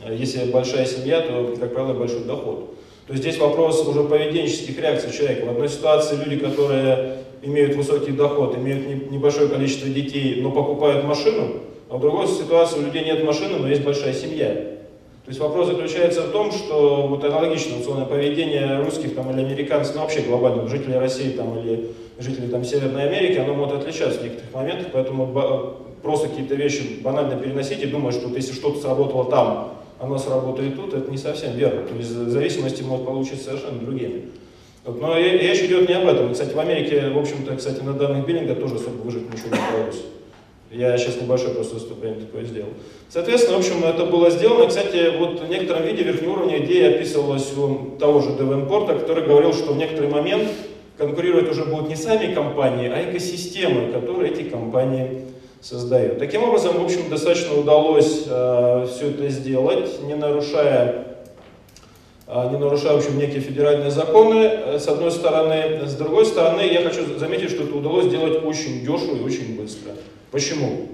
если 0.09 0.51
большая 0.51 0.85
семья, 0.85 1.23
то, 1.23 1.57
как 1.59 1.73
правило, 1.73 1.95
большой 1.95 2.25
доход. 2.25 2.74
То 3.07 3.15
здесь 3.15 3.39
вопрос 3.39 3.87
уже 3.87 4.03
поведенческих 4.05 4.79
реакций 4.79 5.13
человека. 5.13 5.45
В 5.45 5.51
одной 5.51 5.69
ситуации 5.69 6.17
люди, 6.17 6.39
которые 6.39 7.19
имеют 7.43 7.75
высокий 7.75 8.13
доход, 8.13 8.57
имеют 8.57 9.11
небольшое 9.11 9.49
количество 9.49 9.89
детей, 9.89 10.41
но 10.41 10.51
покупают 10.51 11.05
машину, 11.05 11.61
а 11.91 11.99
в 11.99 12.01
другой 12.01 12.27
ситуации 12.29 12.79
у 12.79 12.83
людей 12.83 13.05
нет 13.05 13.23
машины, 13.23 13.59
но 13.59 13.69
есть 13.69 13.83
большая 13.83 14.15
семья. 14.15 14.49
То 14.49 15.31
есть 15.31 15.41
вопрос 15.41 15.69
заключается 15.69 16.23
в 16.23 16.31
том, 16.33 16.51
что 16.53 17.07
вот 17.07 17.25
аналогично 17.25 17.79
условно, 17.79 18.07
поведение 18.07 18.83
русских 18.83 19.15
там, 19.15 19.31
или 19.31 19.45
американцев, 19.45 19.95
ну 19.95 20.03
вообще 20.03 20.21
глобально, 20.21 20.67
жителей 20.69 20.99
России 20.99 21.31
там, 21.31 21.59
или 21.59 21.91
жителей 22.19 22.49
там, 22.49 22.65
Северной 22.65 23.09
Америки, 23.09 23.39
оно 23.39 23.55
может 23.55 23.81
отличаться 23.81 24.21
в 24.21 24.23
некоторых 24.23 24.53
моментах, 24.55 24.87
поэтому 24.93 25.77
просто 26.03 26.29
какие-то 26.29 26.55
вещи 26.55 27.01
банально 27.03 27.37
переносить 27.37 27.83
и 27.83 27.87
думать, 27.87 28.15
что 28.15 28.29
вот 28.29 28.37
если 28.37 28.53
что-то 28.53 28.81
сработало 28.81 29.31
там, 29.31 29.75
оно 29.99 30.19
сработает 30.19 30.77
тут, 30.77 30.95
это 30.95 31.11
не 31.11 31.19
совсем 31.19 31.57
верно. 31.57 31.87
То 31.87 31.95
есть 31.95 32.11
зависимости 32.11 32.83
могут 32.83 33.07
получиться 33.07 33.45
совершенно 33.45 33.79
другими. 33.79 34.31
Вот, 34.85 35.01
но 35.01 35.17
речь 35.19 35.63
идет 35.63 35.89
не 35.89 35.95
об 35.95 36.07
этом. 36.07 36.33
Кстати, 36.33 36.53
в 36.53 36.59
Америке, 36.59 37.09
в 37.09 37.19
общем-то, 37.19 37.57
кстати, 37.57 37.81
на 37.81 37.95
данных 37.95 38.27
биллингах 38.27 38.59
тоже 38.61 38.77
особо 38.77 39.03
выжить 39.03 39.33
ничего 39.33 39.49
не 39.49 39.79
удалось. 39.79 40.03
Я 40.71 40.99
сейчас 40.99 41.21
небольшое 41.21 41.55
просто 41.55 41.75
выступление 41.75 42.21
такое 42.21 42.45
сделал. 42.45 42.71
Соответственно, 43.09 43.57
в 43.57 43.61
общем, 43.61 43.85
это 43.85 44.07
было 44.07 44.31
сделано. 44.31 44.67
Кстати, 44.67 45.17
вот 45.17 45.41
в 45.41 45.49
некотором 45.49 45.85
виде 45.85 46.03
верхнеуровня 46.03 46.65
идея 46.65 46.97
описывалась 46.97 47.57
у 47.57 47.97
того 47.99 48.21
же 48.21 48.31
Девенпорта, 48.31 48.95
который 48.95 49.25
говорил, 49.25 49.53
что 49.55 49.73
в 49.73 49.77
некоторый 49.77 50.11
момент 50.11 50.49
конкурировать 50.99 51.49
уже 51.49 51.65
будут 51.65 51.89
не 51.89 51.97
сами 51.97 52.35
компании, 52.35 52.89
а 52.89 53.09
экосистемы, 53.09 53.93
которые 53.93 54.33
эти 54.33 54.43
компании 54.49 55.23
создают. 55.65 56.19
Таким 56.19 56.45
образом, 56.45 56.79
в 56.79 56.85
общем, 56.85 57.09
достаточно 57.09 57.55
удалось 57.55 58.25
э, 58.27 58.87
все 58.91 59.11
это 59.11 59.31
сделать, 59.31 60.03
не 60.03 60.15
нарушая 60.15 61.07
э, 62.27 62.51
не 62.51 62.59
нарушая, 62.59 62.93
в 62.93 62.97
общем, 62.99 63.19
некие 63.19 63.41
федеральные 63.41 63.91
законы, 63.91 64.45
э, 64.45 64.79
с 64.79 64.87
одной 64.89 65.11
стороны. 65.11 65.87
С 65.87 65.95
другой 65.95 66.27
стороны, 66.27 66.61
я 66.61 66.83
хочу 66.83 67.19
заметить, 67.19 67.51
что 67.51 67.63
это 67.63 67.75
удалось 67.75 68.07
сделать 68.07 68.45
очень 68.45 68.81
дешево 68.81 69.17
и 69.17 69.23
очень 69.23 69.57
быстро. 69.57 69.93
Почему? 70.31 70.89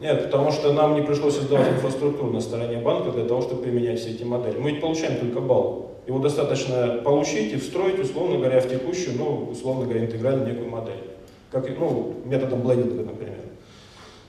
Нет, 0.00 0.24
потому 0.24 0.50
что 0.52 0.72
нам 0.72 0.94
не 0.94 1.02
пришлось 1.02 1.34
создавать 1.34 1.72
инфраструктуру 1.72 2.30
на 2.30 2.40
стороне 2.40 2.78
банка 2.78 3.10
для 3.10 3.24
того, 3.24 3.42
чтобы 3.42 3.62
применять 3.64 4.00
все 4.00 4.10
эти 4.10 4.22
модели. 4.22 4.56
Мы 4.56 4.70
ведь 4.70 4.80
получаем 4.80 5.18
только 5.18 5.40
балл. 5.40 5.87
Его 6.08 6.20
достаточно 6.20 7.02
получить 7.04 7.52
и 7.52 7.56
встроить, 7.58 7.98
условно 7.98 8.38
говоря, 8.38 8.60
в 8.60 8.68
текущую, 8.68 9.18
ну, 9.18 9.50
условно 9.52 9.84
говоря, 9.84 10.06
интегральную 10.06 10.48
некую 10.48 10.70
модель. 10.70 11.04
Как, 11.50 11.68
ну, 11.78 12.14
методом 12.24 12.62
блендинга, 12.62 13.04
например. 13.04 13.36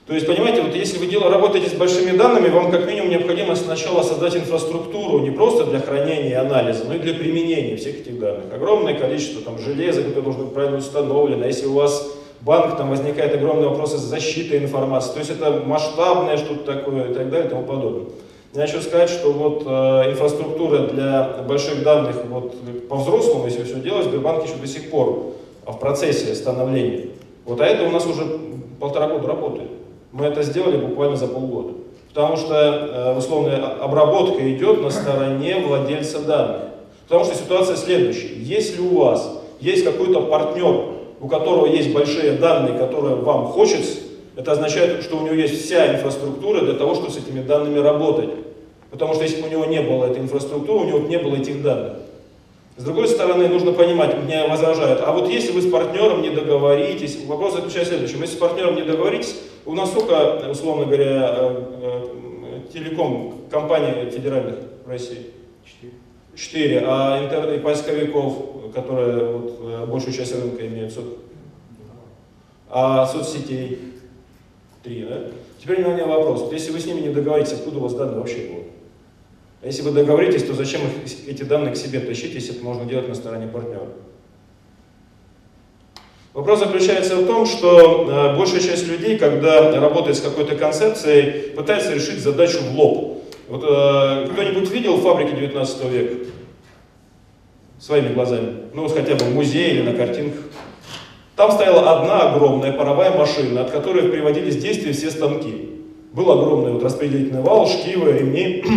То 0.06 0.12
есть, 0.12 0.26
понимаете, 0.26 0.60
вот 0.60 0.74
если 0.74 0.98
вы 0.98 1.06
дело, 1.06 1.30
работаете 1.30 1.70
с 1.70 1.72
большими 1.72 2.14
данными, 2.14 2.50
вам 2.50 2.70
как 2.70 2.86
минимум 2.86 3.08
необходимо 3.08 3.56
сначала 3.56 4.02
создать 4.02 4.36
инфраструктуру 4.36 5.20
не 5.20 5.30
просто 5.30 5.64
для 5.64 5.80
хранения 5.80 6.30
и 6.30 6.34
анализа, 6.34 6.84
но 6.84 6.96
и 6.96 6.98
для 6.98 7.14
применения 7.14 7.76
всех 7.76 8.00
этих 8.00 8.18
данных. 8.18 8.52
Огромное 8.52 8.98
количество 8.98 9.40
там, 9.40 9.58
железа, 9.58 10.02
которое 10.02 10.24
должно 10.24 10.44
быть 10.44 10.52
правильно 10.52 10.78
установлено. 10.78 11.46
Если 11.46 11.66
у 11.66 11.72
вас 11.72 12.06
банк, 12.42 12.76
там 12.76 12.90
возникает 12.90 13.34
огромные 13.34 13.70
вопросы 13.70 13.96
с 13.96 14.02
защитой 14.02 14.58
информации. 14.58 15.12
То 15.14 15.18
есть 15.20 15.30
это 15.30 15.62
масштабное 15.64 16.36
что-то 16.36 16.74
такое 16.74 17.10
и 17.10 17.14
так 17.14 17.30
далее 17.30 17.46
и 17.46 17.50
тому 17.50 17.64
подобное. 17.64 18.10
Я 18.52 18.62
хочу 18.62 18.80
сказать, 18.80 19.08
что 19.08 19.30
вот 19.30 19.62
э, 19.64 20.10
инфраструктура 20.10 20.88
для 20.88 21.44
больших 21.46 21.84
данных 21.84 22.16
вот, 22.28 22.52
по-взрослому, 22.88 23.44
если 23.44 23.62
все 23.62 23.76
делать, 23.76 24.06
Сбербанк 24.06 24.44
еще 24.44 24.56
до 24.56 24.66
сих 24.66 24.90
пор 24.90 25.34
в 25.64 25.78
процессе 25.78 26.34
становления. 26.34 27.10
Вот 27.44 27.60
а 27.60 27.64
это 27.64 27.84
у 27.86 27.90
нас 27.90 28.04
уже 28.06 28.24
полтора 28.80 29.06
года 29.06 29.28
работает. 29.28 29.70
Мы 30.10 30.24
это 30.24 30.42
сделали 30.42 30.78
буквально 30.78 31.16
за 31.16 31.28
полгода. 31.28 31.74
Потому 32.08 32.36
что 32.36 32.54
э, 32.54 33.16
условная 33.16 33.64
обработка 33.80 34.52
идет 34.52 34.82
на 34.82 34.90
стороне 34.90 35.64
владельца 35.64 36.18
данных. 36.18 36.62
Потому 37.06 37.26
что 37.26 37.36
ситуация 37.36 37.76
следующая. 37.76 38.34
Если 38.34 38.80
у 38.80 38.98
вас 38.98 39.42
есть 39.60 39.84
какой-то 39.84 40.22
партнер, 40.22 40.86
у 41.20 41.28
которого 41.28 41.66
есть 41.66 41.92
большие 41.92 42.32
данные, 42.32 42.76
которые 42.76 43.14
вам 43.14 43.46
хочется, 43.46 43.98
это 44.40 44.52
означает, 44.52 45.02
что 45.02 45.18
у 45.18 45.20
него 45.20 45.34
есть 45.34 45.62
вся 45.62 45.94
инфраструктура 45.94 46.62
для 46.62 46.72
того, 46.72 46.94
чтобы 46.94 47.10
с 47.10 47.18
этими 47.18 47.42
данными 47.42 47.78
работать. 47.78 48.30
Потому 48.90 49.12
что 49.12 49.22
если 49.22 49.42
бы 49.42 49.48
у 49.48 49.50
него 49.50 49.66
не 49.66 49.82
было 49.82 50.06
этой 50.06 50.22
инфраструктуры, 50.22 50.80
у 50.80 50.88
него 50.88 50.98
не 51.00 51.18
было 51.18 51.36
этих 51.36 51.62
данных. 51.62 51.98
С 52.78 52.82
другой 52.84 53.08
стороны, 53.08 53.48
нужно 53.48 53.72
понимать, 53.72 54.16
мне 54.22 54.48
возражают, 54.48 55.02
а 55.04 55.12
вот 55.12 55.28
если 55.28 55.52
вы 55.52 55.60
с 55.60 55.70
партнером 55.70 56.22
не 56.22 56.30
договоритесь, 56.30 57.18
вопрос 57.26 57.52
заключается 57.52 57.92
в 57.92 57.96
следующем, 57.96 58.22
если 58.22 58.36
с 58.36 58.38
партнером 58.38 58.76
не 58.76 58.82
договоритесь, 58.82 59.36
у 59.66 59.74
нас 59.74 59.90
сколько, 59.90 60.48
условно 60.50 60.86
говоря, 60.86 61.34
э, 61.36 61.64
э, 61.82 62.60
телеком 62.72 63.34
компаний 63.50 64.10
федеральных 64.10 64.56
в 64.86 64.88
России? 64.88 65.26
Четыре. 65.66 65.92
Четыре. 66.34 66.84
А 66.86 67.22
интернет 67.22 67.58
и 67.58 67.58
поисковиков, 67.58 68.72
которые 68.74 69.26
вот, 69.26 69.58
э, 69.60 69.86
большую 69.86 70.14
часть 70.14 70.34
рынка 70.34 70.66
имеют? 70.66 70.94
А 72.70 73.06
соцсетей? 73.06 73.89
Три, 74.82 75.02
да? 75.02 75.26
Теперь 75.60 75.76
внимание 75.76 76.06
вопрос. 76.06 76.50
Если 76.52 76.70
вы 76.70 76.80
с 76.80 76.86
ними 76.86 77.00
не 77.00 77.10
договоритесь, 77.10 77.52
откуда 77.52 77.78
у 77.78 77.80
вас 77.80 77.94
данные 77.94 78.18
вообще 78.18 78.46
будут? 78.48 78.66
А 79.62 79.66
если 79.66 79.82
вы 79.82 79.90
договоритесь, 79.90 80.44
то 80.44 80.54
зачем 80.54 80.80
их, 80.82 81.28
эти 81.28 81.42
данные 81.42 81.74
к 81.74 81.76
себе 81.76 82.00
тащить, 82.00 82.32
если 82.32 82.54
это 82.54 82.64
можно 82.64 82.86
делать 82.86 83.08
на 83.08 83.14
стороне 83.14 83.46
партнера? 83.46 83.88
Вопрос 86.32 86.60
заключается 86.60 87.16
в 87.16 87.26
том, 87.26 87.44
что 87.44 88.08
э, 88.08 88.38
большая 88.38 88.60
часть 88.60 88.86
людей, 88.86 89.18
когда 89.18 89.78
работает 89.78 90.16
с 90.16 90.20
какой-то 90.20 90.56
концепцией, 90.56 91.50
пытается 91.50 91.92
решить 91.92 92.20
задачу 92.20 92.58
в 92.62 92.74
лоб. 92.74 93.24
Вот 93.48 93.64
э, 93.64 94.28
кто-нибудь 94.32 94.70
видел 94.70 94.96
фабрики 94.98 95.34
19 95.34 95.84
века? 95.90 96.26
Своими 97.78 98.14
глазами. 98.14 98.54
Ну, 98.72 98.82
вот 98.82 98.92
хотя 98.92 99.16
бы 99.16 99.24
в 99.24 99.34
музее 99.34 99.74
или 99.74 99.82
на 99.82 99.94
картинках. 99.94 100.44
Там 101.40 101.52
стояла 101.52 101.98
одна 101.98 102.32
огромная 102.32 102.70
паровая 102.70 103.16
машина, 103.16 103.62
от 103.62 103.70
которой 103.70 104.10
приводились 104.10 104.56
в 104.56 104.60
действие 104.60 104.92
все 104.92 105.10
станки. 105.10 105.70
Был 106.12 106.30
огромный 106.30 106.72
вот 106.72 106.82
распределительный 106.82 107.40
вал, 107.40 107.66
шкивы, 107.66 108.12
ремни. 108.12 108.62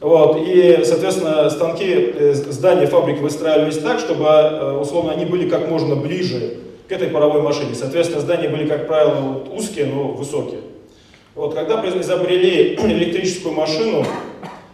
Вот, 0.00 0.36
и, 0.44 0.80
соответственно, 0.84 1.48
станки, 1.48 1.86
э, 1.86 2.34
здания 2.34 2.86
фабрик 2.86 3.20
выстраивались 3.20 3.78
так, 3.78 4.00
чтобы, 4.00 4.24
э, 4.24 4.78
условно, 4.80 5.12
они 5.12 5.26
были 5.26 5.48
как 5.48 5.68
можно 5.68 5.94
ближе 5.94 6.58
к 6.88 6.92
этой 6.92 7.06
паровой 7.06 7.42
машине. 7.42 7.74
Соответственно, 7.74 8.20
здания 8.20 8.48
были, 8.48 8.66
как 8.66 8.88
правило, 8.88 9.14
вот 9.14 9.52
узкие, 9.56 9.86
но 9.86 10.08
высокие. 10.08 10.60
Вот, 11.36 11.54
когда 11.54 11.80
изобрели 12.00 12.74
электрическую 12.82 13.54
машину, 13.54 14.04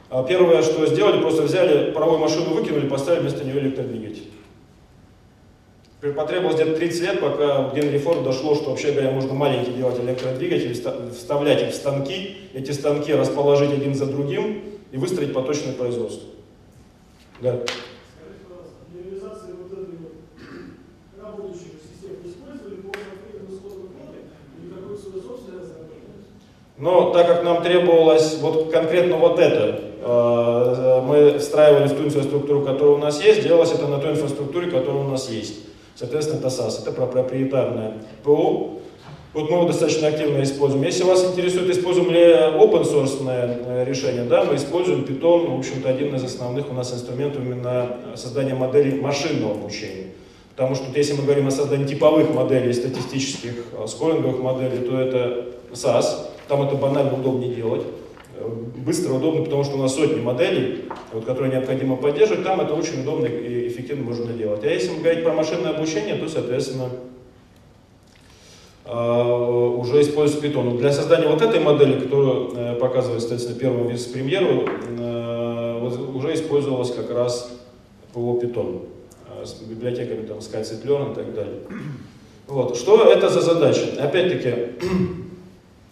а, 0.09 0.23
первое, 0.23 0.62
что 0.62 0.87
сделали, 0.87 1.21
просто 1.21 1.42
взяли 1.42 1.90
паровую 1.90 2.21
машину, 2.21 2.54
выкинули, 2.54 2.88
поставили 2.88 3.21
вместо 3.21 3.44
нее 3.44 3.61
электродвигатель. 3.61 4.30
Потребовалось 6.12 6.56
где-то 6.56 6.76
30 6.76 7.00
лет, 7.00 7.20
пока 7.20 7.62
в 7.62 7.75
Генри 7.75 7.96
Форд 7.96 8.25
дошло, 8.25 8.54
что 8.54 8.70
вообще 8.70 8.92
говоря, 8.92 9.11
можно 9.11 9.32
маленький 9.32 9.73
делать 9.73 9.99
электродвигатель, 9.99 10.75
вставлять 11.12 11.62
их 11.62 11.70
в 11.70 11.75
станки, 11.75 12.37
эти 12.52 12.73
станки 12.73 13.14
расположить 13.14 13.73
один 13.73 13.94
за 13.94 14.04
другим 14.04 14.62
и 14.92 14.99
выстроить 14.99 15.32
поточное 15.32 15.73
производство. 15.73 16.28
Да. 17.40 17.58
Но 26.76 27.12
так 27.12 27.26
как 27.28 27.44
нам 27.44 27.62
требовалось 27.62 28.38
вот 28.40 28.70
конкретно 28.70 29.16
вот 29.16 29.38
это, 29.38 29.80
э, 30.02 31.00
мы 31.02 31.38
встраивали 31.38 31.88
в 31.88 31.96
ту 31.96 32.04
инфраструктуру, 32.04 32.62
которая 32.62 32.96
у 32.96 32.99
нас 32.99 33.25
есть, 33.25 33.42
делалось 33.42 33.73
это 33.73 33.87
на 33.87 33.99
той 33.99 34.12
инфраструктуре, 34.12 34.70
которая 34.70 35.02
у 35.02 35.08
нас 35.08 35.30
есть. 35.30 35.74
Соответственно, 35.94 36.46
SAS, 36.46 36.82
это 36.82 36.92
проприетарное 36.92 37.94
ПО. 38.22 38.80
Вот 39.32 39.50
мы 39.50 39.56
его 39.56 39.66
достаточно 39.66 40.06
активно 40.08 40.42
используем. 40.44 40.84
Если 40.84 41.02
вас 41.02 41.24
интересует, 41.24 41.68
используем 41.68 42.10
ли 42.12 42.20
open 42.20 42.82
source 42.84 43.18
э, 43.26 43.84
решение, 43.84 44.24
да, 44.24 44.44
мы 44.44 44.54
используем 44.54 45.00
Python, 45.04 45.56
в 45.56 45.58
общем-то, 45.58 45.88
один 45.88 46.14
из 46.14 46.22
основных 46.22 46.70
у 46.70 46.72
нас 46.72 46.92
инструментов 46.94 47.42
именно 47.42 47.96
создания 48.14 48.54
моделей 48.54 49.00
машинного 49.00 49.54
обучения. 49.54 50.12
Потому 50.54 50.76
что 50.76 50.84
если 50.96 51.14
мы 51.14 51.24
говорим 51.24 51.48
о 51.48 51.50
создании 51.50 51.84
типовых 51.84 52.32
моделей, 52.32 52.72
статистических, 52.72 53.54
э, 53.72 53.86
скоринговых 53.88 54.40
моделей, 54.40 54.86
то 54.88 55.00
это 55.00 55.46
SAS, 55.72 56.28
там 56.46 56.62
это 56.62 56.76
банально 56.76 57.14
удобнее 57.14 57.52
делать. 57.52 57.82
Э, 58.36 58.48
быстро, 58.76 59.14
удобно, 59.14 59.44
потому 59.44 59.64
что 59.64 59.76
у 59.76 59.82
нас 59.82 59.94
сотни 59.94 60.20
моделей, 60.20 60.84
вот, 61.12 61.24
которые 61.24 61.52
необходимо 61.52 61.96
поддерживать. 61.96 62.44
Там 62.44 62.60
это 62.60 62.74
очень 62.74 63.02
удобно 63.02 63.26
и 63.26 63.68
эффективно 63.68 64.04
можно 64.04 64.32
делать. 64.32 64.64
А 64.64 64.68
если 64.68 64.90
мы 64.90 65.00
говорить 65.00 65.24
про 65.24 65.32
машинное 65.32 65.70
обучение, 65.70 66.16
то, 66.16 66.28
соответственно, 66.28 66.90
э, 68.86 68.92
уже 68.92 70.00
используется 70.00 70.46
Python. 70.46 70.78
Для 70.78 70.92
создания 70.92 71.28
вот 71.28 71.42
этой 71.42 71.60
модели, 71.60 72.00
которую 72.00 72.52
э, 72.54 72.74
показывает, 72.76 73.20
соответственно, 73.20 73.58
первому 73.58 73.88
вице-премьеру, 73.88 74.68
уже 76.14 76.32
использовалась 76.32 76.92
как 76.92 77.10
раз 77.10 77.52
ПО 78.14 78.40
Python 78.40 78.86
с 79.44 79.60
библиотеками 79.60 80.24
там, 80.24 80.38
scikit-learn 80.38 81.12
и 81.12 81.14
так 81.14 81.34
далее. 81.34 81.58
Вот. 82.46 82.76
Что 82.76 83.10
это 83.10 83.28
за 83.28 83.42
задача? 83.42 83.86
Опять-таки, 84.00 84.50
Э, 84.50 85.24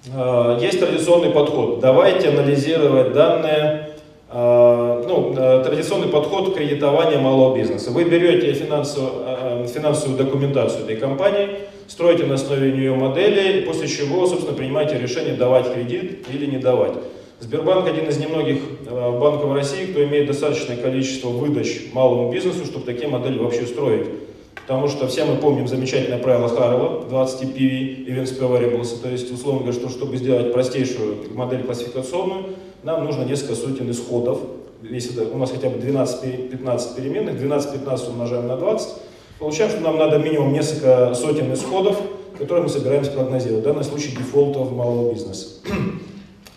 есть 0.05 0.81
традиционный 0.81 1.31
подход. 1.31 1.79
Давайте 1.79 2.31
анализировать 2.31 3.13
данные, 3.13 3.91
э, 4.31 5.05
ну, 5.07 5.35
э, 5.37 5.63
традиционный 5.65 6.09
подход 6.09 6.57
кредитования 6.57 7.19
малого 7.19 7.57
бизнеса. 7.57 7.93
Вы 7.93 8.05
берете 8.05 8.53
финансовую, 8.53 9.69
финансовую 9.69 10.19
документацию 10.19 10.85
этой 10.85 10.97
компании, 10.97 11.51
строите 11.87 12.25
на 12.25 12.35
основе 12.35 12.73
нее 12.73 12.95
модели, 12.95 13.61
после 13.61 13.87
чего, 13.87 14.27
собственно, 14.27 14.57
принимаете 14.57 14.99
решение, 14.99 15.35
давать 15.35 15.73
кредит 15.73 16.27
или 16.33 16.47
не 16.47 16.59
давать. 16.59 16.95
Сбербанк 17.39 17.89
один 17.89 18.09
из 18.09 18.19
немногих 18.19 18.59
банков 18.89 19.53
России, 19.53 19.87
кто 19.87 20.03
имеет 20.05 20.27
достаточное 20.27 20.77
количество 20.77 21.29
выдач 21.29 21.93
малому 21.93 22.31
бизнесу, 22.33 22.65
чтобы 22.65 22.87
такие 22.87 23.09
модели 23.09 23.39
вообще 23.39 23.67
строить. 23.67 24.07
Потому 24.67 24.89
что 24.89 25.09
все 25.09 25.25
мы 25.25 25.37
помним 25.37 25.67
замечательное 25.67 26.19
правило 26.19 26.49
Харрелла, 26.49 27.05
20 27.09 27.43
PV, 27.43 28.07
Events 28.07 28.39
per 28.39 28.49
Variables, 28.49 29.01
то 29.03 29.09
есть, 29.09 29.33
условно 29.33 29.63
говоря, 29.63 29.79
что 29.79 29.89
чтобы 29.89 30.17
сделать 30.17 30.53
простейшую 30.53 31.35
модель 31.35 31.65
классификационную, 31.65 32.45
нам 32.83 33.05
нужно 33.05 33.25
несколько 33.25 33.57
сотен 33.57 33.91
исходов. 33.91 34.39
Если 34.83 35.21
у 35.21 35.37
нас 35.37 35.51
хотя 35.51 35.69
бы 35.69 35.79
12-15 35.79 36.97
переменных, 36.97 37.35
12-15 37.41 38.11
умножаем 38.11 38.47
на 38.47 38.57
20, 38.57 38.89
получаем, 39.39 39.71
что 39.71 39.81
нам 39.81 39.99
надо 39.99 40.19
минимум 40.19 40.53
несколько 40.53 41.13
сотен 41.15 41.53
исходов, 41.53 42.01
которые 42.39 42.65
мы 42.65 42.69
собираемся 42.69 43.11
прогнозировать. 43.11 43.63
В 43.63 43.67
данном 43.67 43.85
случае 43.85 44.17
дефолтов 44.17 44.71
малого 44.73 45.13
бизнеса. 45.13 45.49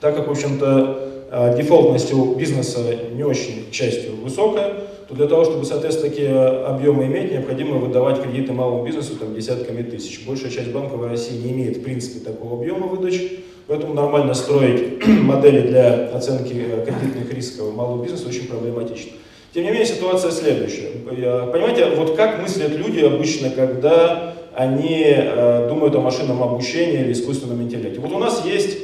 Так 0.02 0.16
как, 0.16 0.28
в 0.28 0.32
общем-то, 0.32 1.28
а, 1.32 1.54
дефолтность 1.56 2.14
у 2.14 2.36
бизнеса 2.36 2.80
не 3.14 3.24
очень, 3.24 3.66
к 3.72 3.74
счастью, 3.74 4.12
высокая, 4.22 4.85
то 5.08 5.14
для 5.14 5.28
того, 5.28 5.46
чтобы, 5.46 5.66
соответственно, 5.66 6.10
такие 6.10 6.36
объемы 6.36 7.06
иметь, 7.06 7.32
необходимо 7.32 7.78
выдавать 7.78 8.22
кредиты 8.22 8.54
малому 8.54 8.84
бизнесу 8.84 9.16
там, 9.16 9.36
десятками 9.36 9.84
тысяч. 9.84 10.26
Большая 10.26 10.50
часть 10.50 10.72
банков 10.72 11.00
в 11.00 11.08
России 11.08 11.38
не 11.38 11.52
имеет, 11.52 11.78
в 11.78 11.84
принципе, 11.84 12.26
такого 12.26 12.60
объема 12.60 12.88
выдач, 12.88 13.22
поэтому 13.68 13.94
нормально 13.94 14.34
строить 14.34 15.06
модели 15.08 15.68
для 15.68 16.08
оценки 16.08 16.54
кредитных 16.54 17.32
рисков 17.34 17.76
малого 17.76 18.04
бизнеса 18.04 18.28
очень 18.28 18.48
проблематично. 18.48 19.12
Тем 19.54 19.64
не 19.64 19.70
менее, 19.70 19.86
ситуация 19.86 20.32
следующая. 20.32 20.90
Понимаете, 21.06 21.86
вот 21.96 22.16
как 22.16 22.42
мыслят 22.42 22.72
люди 22.72 23.00
обычно, 23.00 23.50
когда 23.52 24.34
они 24.54 25.04
э, 25.08 25.68
думают 25.70 25.96
о 25.96 26.02
машинном 26.02 26.42
обучении 26.42 27.02
или 27.02 27.12
искусственном 27.12 27.62
интеллекте. 27.62 28.00
Вот 28.00 28.12
у 28.12 28.18
нас 28.18 28.46
есть 28.46 28.78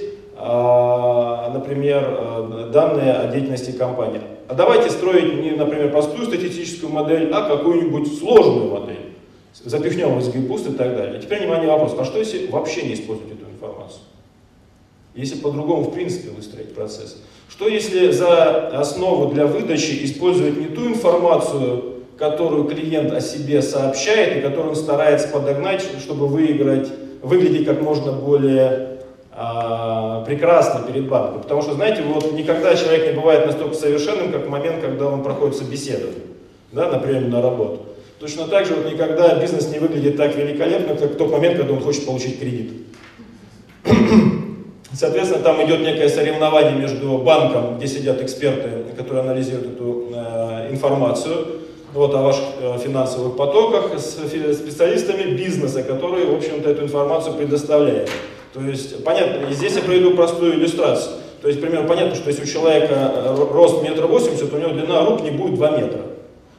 например, 1.53 2.03
э, 2.07 2.69
данные 2.73 3.13
о 3.13 3.27
деятельности 3.31 3.71
компании. 3.71 4.21
А 4.47 4.53
давайте 4.53 4.89
строить 4.89 5.41
не, 5.41 5.51
например, 5.51 5.91
простую 5.91 6.25
статистическую 6.25 6.91
модель, 6.91 7.29
а 7.31 7.47
какую-нибудь 7.47 8.17
сложную 8.17 8.71
модель. 8.71 9.13
Запихнем 9.53 10.19
в 10.19 10.19
SGPUST 10.19 10.73
и 10.73 10.77
так 10.77 10.95
далее. 10.95 11.21
Теперь 11.21 11.39
внимание 11.41 11.69
вопрос, 11.69 11.95
а 11.99 12.05
что 12.05 12.19
если 12.19 12.47
вообще 12.47 12.83
не 12.83 12.93
использовать 12.95 13.33
эту 13.33 13.49
информацию? 13.51 14.01
Если 15.13 15.35
по-другому 15.35 15.83
в 15.83 15.93
принципе 15.93 16.29
выстроить 16.29 16.73
процесс? 16.73 17.21
Что 17.49 17.67
если 17.67 18.11
за 18.11 18.69
основу 18.69 19.31
для 19.33 19.45
выдачи 19.45 20.03
использовать 20.05 20.57
не 20.57 20.67
ту 20.67 20.87
информацию, 20.87 21.95
которую 22.17 22.65
клиент 22.65 23.11
о 23.11 23.19
себе 23.19 23.61
сообщает 23.61 24.37
и 24.37 24.41
которую 24.41 24.69
он 24.69 24.75
старается 24.75 25.27
подогнать, 25.27 25.85
чтобы 25.99 26.27
выиграть, 26.27 26.87
выглядеть 27.21 27.65
как 27.65 27.81
можно 27.81 28.11
более 28.11 28.90
а, 29.43 30.23
прекрасно 30.23 30.81
перед 30.85 31.09
банком. 31.09 31.41
Потому 31.41 31.63
что, 31.63 31.73
знаете, 31.73 32.03
вот 32.03 32.31
никогда 32.33 32.75
человек 32.75 33.07
не 33.07 33.19
бывает 33.19 33.47
настолько 33.47 33.73
совершенным, 33.73 34.31
как 34.31 34.45
в 34.45 34.49
момент, 34.49 34.81
когда 34.81 35.07
он 35.07 35.23
проходит 35.23 35.55
собеседование, 35.55 36.21
да, 36.71 36.91
например, 36.91 37.23
на 37.23 37.41
работу. 37.41 37.79
Точно 38.19 38.47
так 38.47 38.67
же 38.67 38.75
вот 38.75 38.85
никогда 38.85 39.33
бизнес 39.39 39.71
не 39.71 39.79
выглядит 39.79 40.15
так 40.15 40.35
великолепно, 40.35 40.95
как 40.95 41.13
в 41.13 41.15
тот 41.15 41.31
момент, 41.31 41.57
когда 41.57 41.73
он 41.73 41.81
хочет 41.81 42.05
получить 42.05 42.39
кредит. 42.39 42.71
Соответственно, 44.93 45.41
там 45.41 45.65
идет 45.65 45.79
некое 45.79 46.07
соревнование 46.07 46.73
между 46.73 47.17
банком, 47.17 47.77
где 47.77 47.87
сидят 47.87 48.21
эксперты, 48.21 48.93
которые 48.95 49.23
анализируют 49.23 49.73
эту 49.73 50.11
э, 50.13 50.67
информацию, 50.69 51.47
вот, 51.95 52.13
о 52.13 52.21
ваших 52.21 52.43
э, 52.61 52.77
финансовых 52.77 53.35
потоках, 53.35 53.97
с 53.97 54.19
специалистами 54.57 55.31
бизнеса, 55.31 55.81
которые, 55.81 56.27
в 56.27 56.35
общем-то, 56.35 56.69
эту 56.69 56.83
информацию 56.83 57.33
предоставляют. 57.33 58.11
То 58.53 58.61
есть, 58.61 59.03
понятно, 59.03 59.51
здесь 59.51 59.75
я 59.75 59.81
приведу 59.81 60.15
простую 60.15 60.55
иллюстрацию. 60.55 61.15
То 61.41 61.47
есть, 61.47 61.61
примерно 61.61 61.87
понятно, 61.87 62.15
что 62.15 62.29
если 62.29 62.43
у 62.43 62.45
человека 62.45 63.11
э, 63.15 63.47
рост 63.51 63.81
метр 63.81 64.05
восемьдесят, 64.05 64.53
у 64.53 64.57
него 64.57 64.71
длина 64.71 65.05
рук 65.05 65.23
не 65.23 65.31
будет 65.31 65.55
2 65.55 65.77
метра. 65.77 66.01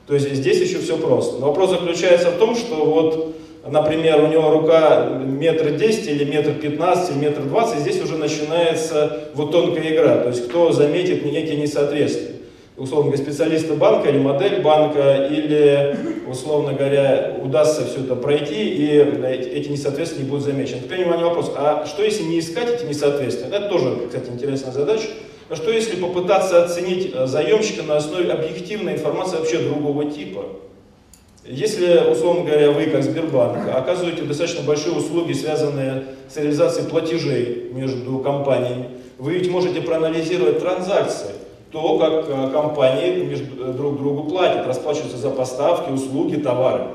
То 0.06 0.14
есть 0.14 0.32
здесь 0.34 0.60
еще 0.60 0.78
все 0.78 0.96
просто. 0.96 1.38
Но 1.38 1.48
вопрос 1.48 1.70
заключается 1.70 2.30
в 2.30 2.38
том, 2.38 2.56
что 2.56 2.84
вот, 2.84 3.36
например, 3.66 4.22
у 4.24 4.26
него 4.26 4.50
рука 4.50 5.06
метр 5.24 5.70
десять 5.76 6.08
или 6.08 6.24
метр 6.24 6.52
пятнадцать 6.54 7.10
или 7.10 7.18
метр 7.18 7.42
двадцать, 7.42 7.80
здесь 7.80 8.02
уже 8.02 8.16
начинается 8.16 9.28
вот 9.34 9.52
тонкая 9.52 9.94
игра. 9.94 10.16
То 10.18 10.30
есть 10.30 10.48
кто 10.48 10.72
заметит 10.72 11.24
некие 11.24 11.56
несоответствия 11.56 12.32
условно 12.76 13.10
говоря, 13.10 13.24
специалиста 13.24 13.74
банка 13.74 14.08
или 14.08 14.18
модель 14.18 14.60
банка, 14.62 15.28
или, 15.30 15.96
условно 16.32 16.72
говоря, 16.72 17.36
удастся 17.42 17.86
все 17.86 18.00
это 18.00 18.16
пройти, 18.16 18.68
и 18.70 18.86
эти 18.88 19.68
несоответствия 19.68 20.24
не 20.24 20.28
будут 20.28 20.44
замечены. 20.44 20.80
Теперь 20.82 21.02
внимание 21.02 21.26
вопрос, 21.26 21.52
а 21.56 21.86
что 21.86 22.02
если 22.02 22.24
не 22.24 22.40
искать 22.40 22.68
эти 22.68 22.84
несоответствия? 22.84 23.48
Это 23.48 23.68
тоже, 23.68 24.06
кстати, 24.08 24.30
интересная 24.30 24.72
задача. 24.72 25.08
А 25.48 25.56
что 25.56 25.70
если 25.70 25.96
попытаться 25.96 26.64
оценить 26.64 27.12
э, 27.14 27.26
заемщика 27.26 27.82
на 27.82 27.98
основе 27.98 28.32
объективной 28.32 28.94
информации 28.94 29.36
вообще 29.36 29.58
другого 29.58 30.10
типа? 30.10 30.46
Если, 31.44 32.10
условно 32.10 32.44
говоря, 32.44 32.70
вы, 32.70 32.86
как 32.86 33.02
Сбербанк, 33.02 33.68
оказываете 33.74 34.22
достаточно 34.22 34.62
большие 34.62 34.94
услуги, 34.94 35.32
связанные 35.32 36.04
с 36.28 36.36
реализацией 36.36 36.88
платежей 36.88 37.70
между 37.72 38.18
компаниями, 38.20 38.90
вы 39.18 39.34
ведь 39.34 39.50
можете 39.50 39.82
проанализировать 39.82 40.60
транзакции, 40.60 41.30
то, 41.72 41.98
как 41.98 42.28
э, 42.28 42.50
компании 42.52 43.24
между, 43.24 43.70
э, 43.70 43.72
друг 43.72 43.96
другу 43.96 44.28
платят, 44.28 44.66
расплачиваются 44.66 45.16
за 45.16 45.30
поставки, 45.30 45.90
услуги, 45.90 46.36
товары, 46.36 46.88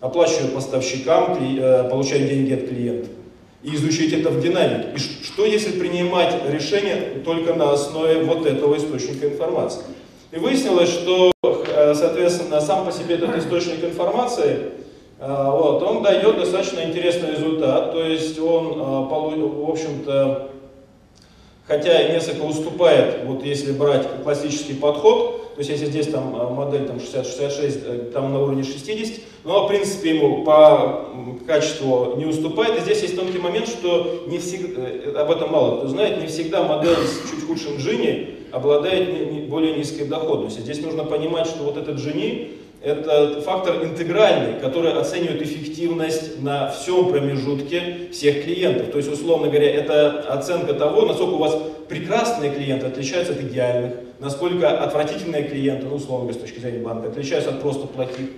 оплачивают 0.00 0.54
поставщикам, 0.54 1.36
э, 1.38 1.88
получают 1.88 2.28
деньги 2.28 2.54
от 2.54 2.68
клиента. 2.68 3.10
И 3.62 3.76
изучить 3.76 4.12
это 4.12 4.30
в 4.30 4.40
динамике. 4.40 4.88
И 4.96 4.98
что 4.98 5.44
если 5.44 5.78
принимать 5.78 6.34
решение 6.48 7.22
только 7.24 7.54
на 7.54 7.72
основе 7.72 8.24
вот 8.24 8.44
этого 8.46 8.76
источника 8.76 9.28
информации? 9.28 9.82
И 10.32 10.38
выяснилось, 10.38 10.88
что, 10.88 11.30
соответственно, 11.94 12.60
сам 12.60 12.84
по 12.84 12.90
себе 12.90 13.16
этот 13.16 13.36
источник 13.36 13.84
информации, 13.84 14.72
вот, 15.20 15.80
он 15.82 16.02
дает 16.02 16.38
достаточно 16.38 16.80
интересный 16.80 17.32
результат. 17.32 17.92
То 17.92 18.02
есть 18.02 18.36
он, 18.40 18.80
в 18.80 19.70
общем-то, 19.70 20.51
хотя 21.66 22.08
несколько 22.08 22.42
уступает, 22.42 23.24
вот 23.24 23.44
если 23.44 23.72
брать 23.72 24.06
классический 24.22 24.74
подход, 24.74 25.38
То 25.52 25.58
есть 25.58 25.70
если 25.70 25.86
здесь 25.86 26.06
там 26.08 26.34
э, 26.34 26.48
модель 26.48 26.86
там 26.86 26.96
60-66, 26.96 27.82
э, 27.84 28.10
там 28.12 28.32
на 28.32 28.40
уровне 28.42 28.64
60, 28.64 29.20
но 29.44 29.66
в 29.66 29.68
принципе 29.68 30.16
ему 30.16 30.44
по 30.44 31.08
качеству 31.46 32.14
не 32.16 32.24
уступает. 32.24 32.78
И 32.78 32.80
здесь 32.80 33.02
есть 33.02 33.16
тонкий 33.16 33.38
момент, 33.38 33.68
что 33.68 34.24
не 34.28 34.38
всегда, 34.38 34.82
э, 34.82 35.12
об 35.14 35.30
этом 35.30 35.52
мало 35.52 35.78
кто 35.78 35.88
знает, 35.88 36.22
не 36.22 36.26
всегда 36.26 36.62
модель 36.62 36.96
с 36.96 37.30
чуть 37.30 37.46
худшим 37.46 37.76
джини 37.76 38.36
обладает 38.50 39.48
более 39.48 39.76
низкой 39.76 40.04
доходностью. 40.04 40.62
Здесь 40.62 40.80
нужно 40.80 41.04
понимать, 41.04 41.46
что 41.46 41.64
вот 41.64 41.76
этот 41.76 41.96
джини 41.96 42.52
это 42.82 43.40
фактор 43.42 43.84
интегральный, 43.84 44.60
который 44.60 44.92
оценивает 44.92 45.40
эффективность 45.42 46.42
на 46.42 46.70
всем 46.70 47.10
промежутке 47.10 48.08
всех 48.10 48.44
клиентов. 48.44 48.90
То 48.90 48.98
есть, 48.98 49.10
условно 49.10 49.48
говоря, 49.48 49.70
это 49.70 50.20
оценка 50.28 50.74
того, 50.74 51.02
насколько 51.02 51.34
у 51.34 51.38
вас 51.38 51.56
прекрасные 51.88 52.50
клиенты 52.50 52.86
отличаются 52.86 53.34
от 53.34 53.40
идеальных, 53.40 53.94
насколько 54.18 54.68
отвратительные 54.68 55.44
клиенты, 55.44 55.86
ну, 55.86 55.96
условно 55.96 56.26
говоря, 56.26 56.38
с 56.38 56.42
точки 56.42 56.58
зрения 56.58 56.80
банка, 56.80 57.08
отличаются 57.08 57.50
от 57.50 57.60
просто 57.60 57.86
плохих. 57.86 58.30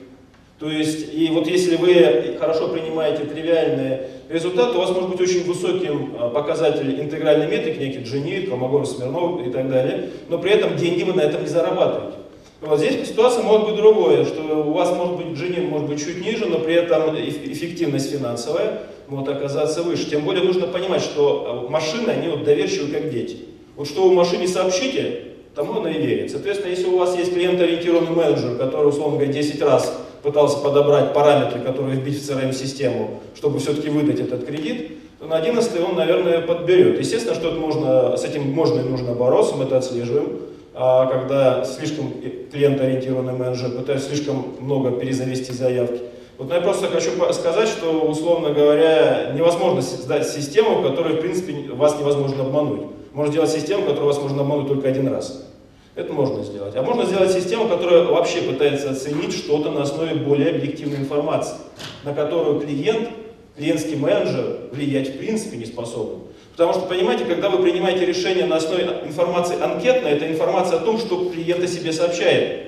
То 0.58 0.70
есть, 0.70 1.12
и 1.12 1.28
вот 1.30 1.46
если 1.48 1.76
вы 1.76 2.36
хорошо 2.38 2.68
принимаете 2.68 3.24
тривиальные 3.24 4.08
результаты, 4.28 4.76
у 4.76 4.80
вас 4.80 4.90
может 4.90 5.10
быть 5.10 5.20
очень 5.20 5.44
высоким 5.44 6.14
а, 6.18 6.30
показатель 6.30 7.00
интегральной 7.00 7.48
метрики, 7.48 7.78
некий 7.78 8.02
Дженит, 8.02 8.48
Колмогоров, 8.48 8.86
Смирнов 8.86 9.44
и 9.46 9.50
так 9.50 9.68
далее, 9.68 10.10
но 10.28 10.38
при 10.38 10.52
этом 10.52 10.76
деньги 10.76 11.02
вы 11.02 11.14
на 11.14 11.22
этом 11.22 11.42
не 11.42 11.48
зарабатываете. 11.48 12.23
Вот 12.66 12.78
здесь 12.78 13.08
ситуация 13.08 13.42
может 13.42 13.66
быть 13.68 13.76
другое, 13.76 14.24
что 14.24 14.64
у 14.66 14.72
вас 14.72 14.90
может 14.96 15.16
быть 15.16 15.38
Дженит 15.38 15.68
может 15.68 15.88
быть 15.88 16.02
чуть 16.02 16.24
ниже, 16.24 16.46
но 16.46 16.58
при 16.58 16.74
этом 16.74 17.14
эффективность 17.14 18.10
финансовая 18.10 18.82
может 19.06 19.28
оказаться 19.28 19.82
выше. 19.82 20.08
Тем 20.08 20.24
более 20.24 20.44
нужно 20.44 20.66
понимать, 20.66 21.02
что 21.02 21.66
а, 21.66 21.70
машины, 21.70 22.10
они 22.10 22.28
вот 22.28 22.44
доверчивы 22.44 22.90
как 22.90 23.10
дети. 23.10 23.36
Вот 23.76 23.86
что 23.86 24.08
вы 24.08 24.14
машине 24.14 24.48
сообщите, 24.48 25.34
тому 25.54 25.80
она 25.80 25.90
и 25.90 26.00
верит. 26.00 26.30
Соответственно, 26.30 26.70
если 26.70 26.86
у 26.86 26.98
вас 26.98 27.16
есть 27.16 27.34
клиент-ориентированный 27.34 28.10
менеджер, 28.10 28.56
который, 28.56 28.88
условно 28.88 29.18
говоря, 29.18 29.32
10 29.32 29.60
раз 29.62 30.00
пытался 30.22 30.58
подобрать 30.58 31.12
параметры, 31.12 31.60
которые 31.60 31.96
вбить 31.96 32.18
в 32.18 32.30
CRM-систему, 32.30 33.20
чтобы 33.36 33.58
все-таки 33.58 33.90
выдать 33.90 34.20
этот 34.20 34.46
кредит, 34.46 34.92
то 35.18 35.26
на 35.26 35.36
11 35.36 35.80
он, 35.80 35.96
наверное, 35.96 36.40
подберет. 36.40 36.98
Естественно, 36.98 37.34
что 37.34 37.48
это 37.48 37.58
можно, 37.58 38.16
с 38.16 38.24
этим 38.24 38.50
можно 38.52 38.80
и 38.80 38.84
нужно 38.84 39.12
бороться, 39.12 39.54
мы 39.54 39.64
это 39.64 39.76
отслеживаем. 39.76 40.38
А 40.76 41.06
когда 41.06 41.64
слишком 41.64 42.12
клиент-ориентированный 42.50 43.32
менеджер 43.32 43.70
пытается 43.70 44.08
слишком 44.08 44.56
много 44.60 44.90
перезавести 44.90 45.52
заявки. 45.52 46.00
Вот 46.36 46.52
я 46.52 46.60
просто 46.60 46.88
хочу 46.88 47.10
сказать, 47.32 47.68
что, 47.68 48.00
условно 48.00 48.50
говоря, 48.50 49.30
невозможно 49.36 49.82
создать 49.82 50.28
систему, 50.28 50.82
которую, 50.82 51.18
в 51.18 51.20
принципе, 51.20 51.72
вас 51.72 51.96
невозможно 51.96 52.42
обмануть. 52.42 52.88
Можно 53.12 53.30
сделать 53.30 53.50
систему, 53.50 53.82
которую 53.82 54.06
вас 54.06 54.20
можно 54.20 54.42
обмануть 54.42 54.66
только 54.66 54.88
один 54.88 55.06
раз. 55.06 55.46
Это 55.94 56.12
можно 56.12 56.42
сделать. 56.42 56.74
А 56.74 56.82
можно 56.82 57.04
сделать 57.04 57.30
систему, 57.30 57.68
которая 57.68 58.02
вообще 58.02 58.42
пытается 58.42 58.90
оценить 58.90 59.32
что-то 59.32 59.70
на 59.70 59.82
основе 59.82 60.16
более 60.16 60.50
объективной 60.50 60.96
информации, 60.96 61.54
на 62.02 62.12
которую 62.12 62.58
клиент, 62.58 63.10
клиентский 63.56 63.94
менеджер 63.94 64.70
влиять 64.72 65.10
в 65.10 65.18
принципе 65.18 65.56
не 65.56 65.66
способен. 65.66 66.18
Потому 66.56 66.72
что, 66.72 66.82
понимаете, 66.82 67.24
когда 67.24 67.48
вы 67.50 67.62
принимаете 67.62 68.06
решение 68.06 68.46
на 68.46 68.56
основе 68.56 68.84
информации 69.04 69.60
анкетной, 69.60 70.12
это 70.12 70.30
информация 70.30 70.78
о 70.78 70.82
том, 70.82 70.98
что 70.98 71.30
клиент 71.30 71.64
о 71.64 71.66
себе 71.66 71.92
сообщает. 71.92 72.66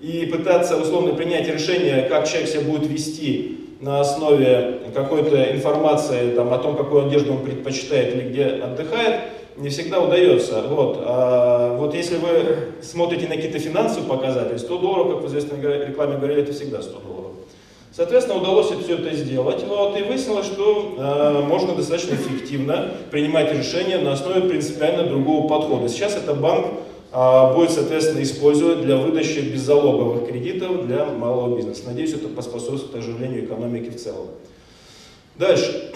И 0.00 0.26
пытаться 0.26 0.76
условно 0.76 1.12
принять 1.14 1.48
решение, 1.48 2.02
как 2.02 2.28
человек 2.28 2.48
себя 2.48 2.60
будет 2.62 2.86
вести 2.88 3.58
на 3.80 4.00
основе 4.00 4.78
какой-то 4.94 5.52
информации 5.52 6.30
там, 6.30 6.52
о 6.54 6.58
том, 6.58 6.76
какую 6.76 7.06
одежду 7.06 7.32
он 7.32 7.42
предпочитает 7.42 8.14
или 8.14 8.28
где 8.28 8.44
отдыхает, 8.44 9.22
не 9.56 9.68
всегда 9.68 10.00
удается. 10.00 10.62
Вот. 10.62 11.02
А 11.04 11.76
вот 11.76 11.94
если 11.94 12.16
вы 12.16 12.28
смотрите 12.82 13.26
на 13.26 13.34
какие-то 13.34 13.58
финансовые 13.58 14.08
показатели, 14.08 14.58
100 14.58 14.78
долларов, 14.78 15.14
как 15.14 15.24
в 15.24 15.26
известной 15.26 15.60
рекламе 15.86 16.16
говорили, 16.16 16.42
это 16.42 16.52
всегда 16.52 16.80
100 16.80 17.00
долларов. 17.00 17.21
Соответственно, 17.94 18.40
удалось 18.40 18.70
все 18.70 18.94
это 18.94 19.14
сделать, 19.14 19.62
вот, 19.68 19.98
и 19.98 20.02
выяснилось, 20.02 20.46
что 20.46 20.94
э, 20.96 21.42
можно 21.46 21.74
достаточно 21.74 22.14
эффективно 22.14 22.88
принимать 23.10 23.52
решения 23.52 23.98
на 23.98 24.12
основе 24.12 24.48
принципиально 24.48 25.04
другого 25.04 25.46
подхода. 25.46 25.90
Сейчас 25.90 26.16
это 26.16 26.32
банк 26.32 26.68
э, 27.12 27.54
будет, 27.54 27.70
соответственно, 27.70 28.22
использовать 28.22 28.80
для 28.80 28.96
выдачи 28.96 29.40
беззалоговых 29.40 30.26
кредитов 30.26 30.86
для 30.86 31.04
малого 31.04 31.54
бизнеса. 31.54 31.82
Надеюсь, 31.86 32.14
это 32.14 32.28
поспособствует 32.28 32.96
оживлению 32.96 33.44
экономики 33.44 33.90
в 33.90 33.96
целом. 33.96 34.28
Дальше. 35.36 35.90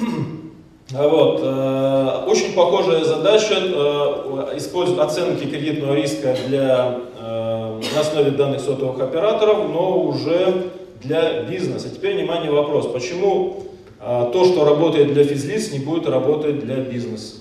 А 0.95 1.09
вот. 1.09 1.41
Э, 1.43 2.31
очень 2.31 2.53
похожая 2.53 3.05
задача 3.05 3.55
э, 3.55 4.53
использовать 4.57 5.01
оценки 5.01 5.45
кредитного 5.45 5.95
риска 5.95 6.37
для, 6.47 7.01
э, 7.19 7.81
на 7.95 8.01
основе 8.01 8.31
данных 8.31 8.61
сотовых 8.61 9.01
операторов, 9.01 9.69
но 9.69 10.01
уже 10.03 10.71
для 11.03 11.43
бизнеса. 11.43 11.91
Теперь, 11.91 12.15
внимание, 12.15 12.51
вопрос. 12.51 12.93
Почему 12.93 13.65
то, 13.99 14.45
что 14.45 14.65
работает 14.65 15.13
для 15.13 15.25
физлиц, 15.25 15.73
не 15.73 15.79
будет 15.79 16.07
работать 16.07 16.61
для 16.61 16.77
бизнеса? 16.77 17.37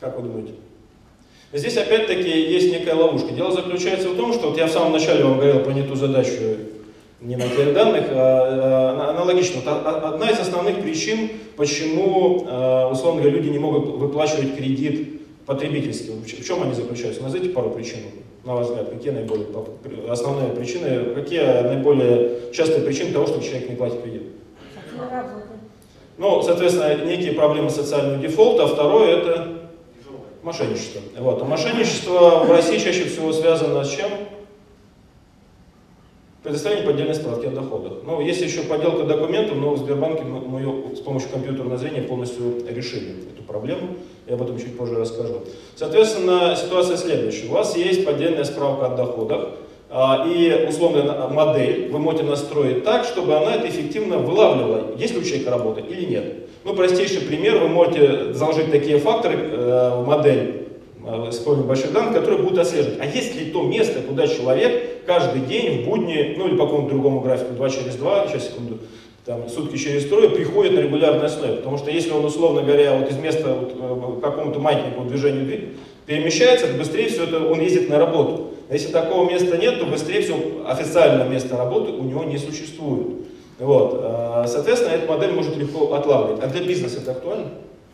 Как 0.00 0.16
вы 0.16 0.28
думаете? 0.28 0.52
Здесь 1.52 1.76
опять-таки 1.76 2.28
есть 2.28 2.70
некая 2.70 2.94
ловушка. 2.94 3.32
Дело 3.32 3.50
заключается 3.50 4.10
в 4.10 4.16
том, 4.16 4.32
что 4.32 4.50
вот 4.50 4.58
я 4.58 4.66
в 4.66 4.70
самом 4.70 4.92
начале 4.92 5.24
вам 5.24 5.38
говорил 5.38 5.60
про 5.60 5.72
не 5.72 5.82
ту 5.82 5.94
задачу 5.94 6.32
не 7.20 7.36
на 7.36 7.48
тех 7.48 7.74
данных, 7.74 8.04
а, 8.10 9.06
а 9.06 9.10
аналогично. 9.10 9.60
Одна 9.62 10.30
из 10.30 10.38
основных 10.38 10.82
причин, 10.82 11.30
почему, 11.56 12.44
а, 12.46 12.90
условно 12.90 13.22
говоря, 13.22 13.38
люди 13.38 13.48
не 13.48 13.58
могут 13.58 13.86
выплачивать 13.96 14.56
кредит 14.56 15.22
потребительский. 15.46 16.10
В 16.10 16.44
чем 16.44 16.62
они 16.62 16.74
заключаются? 16.74 17.22
Назовите 17.22 17.50
пару 17.50 17.70
причин, 17.70 18.00
на 18.48 18.54
ваш 18.54 18.68
взгляд, 18.68 18.88
какие 18.88 19.12
наиболее 19.12 19.46
основные 20.08 20.48
причины, 20.48 21.14
какие 21.14 21.42
наиболее 21.42 22.50
частые 22.50 22.80
причины 22.80 23.12
того, 23.12 23.26
что 23.26 23.42
человек 23.42 23.68
не 23.68 23.76
платит 23.76 24.02
кредит? 24.02 24.22
Ну, 26.16 26.42
соответственно, 26.42 27.04
некие 27.04 27.32
проблемы 27.32 27.68
социального 27.68 28.16
дефолта, 28.16 28.64
а 28.64 28.68
второе 28.68 29.18
это 29.18 29.48
мошенничество. 30.42 31.02
Вот. 31.18 31.42
А 31.42 31.44
мошенничество 31.44 32.44
в 32.46 32.50
России 32.50 32.78
чаще 32.78 33.04
всего 33.04 33.34
связано 33.34 33.84
с 33.84 33.90
чем? 33.90 34.10
Предоставление 36.48 36.86
поддельной 36.86 37.14
справки 37.14 37.46
о 37.46 37.50
доходах. 37.50 37.98
Ну, 38.04 38.22
есть 38.22 38.40
еще 38.40 38.62
подделка 38.62 39.04
документов, 39.04 39.58
но 39.58 39.74
в 39.74 39.78
Сбербанке 39.78 40.22
мы 40.24 40.60
ее 40.60 40.96
с 40.96 41.00
помощью 41.00 41.28
компьютерного 41.28 41.76
зрения 41.76 42.00
полностью 42.00 42.64
решили 42.66 43.16
эту 43.34 43.42
проблему. 43.46 43.96
Я 44.26 44.34
об 44.34 44.42
этом 44.42 44.58
чуть 44.58 44.76
позже 44.76 44.96
расскажу. 44.96 45.42
Соответственно, 45.76 46.56
ситуация 46.56 46.96
следующая. 46.96 47.48
У 47.48 47.52
вас 47.52 47.76
есть 47.76 48.04
поддельная 48.06 48.44
справка 48.44 48.86
о 48.86 48.96
доходах, 48.96 49.50
а, 49.90 50.26
и 50.26 50.66
условная 50.66 51.28
модель 51.28 51.90
вы 51.90 51.98
можете 51.98 52.24
настроить 52.24 52.82
так, 52.82 53.04
чтобы 53.04 53.36
она 53.36 53.54
это 53.54 53.68
эффективно 53.68 54.16
вылавливала, 54.16 54.96
есть 54.96 55.12
ли 55.12 55.20
у 55.20 55.22
человека 55.22 55.50
работа 55.50 55.80
или 55.80 56.06
нет. 56.06 56.34
Ну, 56.64 56.74
простейший 56.74 57.22
пример, 57.22 57.58
вы 57.58 57.68
можете 57.68 58.32
заложить 58.32 58.70
такие 58.70 58.98
факторы 58.98 59.34
э, 59.34 60.02
в 60.02 60.06
модель, 60.06 60.68
Э, 61.08 61.30
используем 61.30 61.66
больших 61.66 61.92
данных, 61.92 62.12
которые 62.12 62.42
будут 62.42 62.58
отслеживать, 62.58 62.98
а 63.00 63.06
есть 63.06 63.34
ли 63.34 63.50
то 63.50 63.62
место, 63.62 64.02
куда 64.02 64.26
человек 64.26 64.97
каждый 65.08 65.40
день 65.40 65.82
в 65.82 65.88
будни, 65.88 66.34
ну 66.36 66.46
или 66.46 66.56
по 66.56 66.66
какому-то 66.66 66.90
другому 66.90 67.20
графику, 67.20 67.54
2 67.54 67.70
через 67.70 67.94
2, 67.96 68.28
сейчас 68.28 68.48
секунду, 68.48 68.78
там, 69.24 69.48
сутки 69.48 69.78
через 69.78 70.06
трое, 70.06 70.28
приходит 70.28 70.74
на 70.74 70.80
регулярной 70.80 71.24
основе. 71.24 71.54
Потому 71.56 71.78
что 71.78 71.90
если 71.90 72.10
он, 72.10 72.26
условно 72.26 72.62
говоря, 72.62 72.94
вот 72.94 73.10
из 73.10 73.16
места 73.16 73.54
вот, 73.54 73.72
э, 73.74 74.20
какому-то 74.20 74.60
маятнику 74.60 75.04
движению 75.04 75.70
перемещается, 76.04 76.68
то 76.68 76.74
быстрее 76.74 77.08
всего 77.08 77.24
это 77.24 77.42
он 77.42 77.58
ездит 77.60 77.88
на 77.88 77.98
работу. 77.98 78.50
А 78.68 78.74
если 78.74 78.92
такого 78.92 79.28
места 79.28 79.56
нет, 79.56 79.80
то 79.80 79.86
быстрее 79.86 80.20
всего 80.20 80.68
официального 80.68 81.26
места 81.26 81.56
работы 81.56 81.92
у 81.92 82.04
него 82.04 82.24
не 82.24 82.36
существует. 82.36 83.06
Вот. 83.58 84.00
Э, 84.02 84.44
соответственно, 84.46 84.92
эта 84.92 85.10
модель 85.10 85.32
может 85.32 85.56
легко 85.56 85.94
отлавливать. 85.94 86.42
А 86.42 86.48
для 86.48 86.62
бизнеса 86.62 86.98
это 87.00 87.12
актуально? 87.12 87.46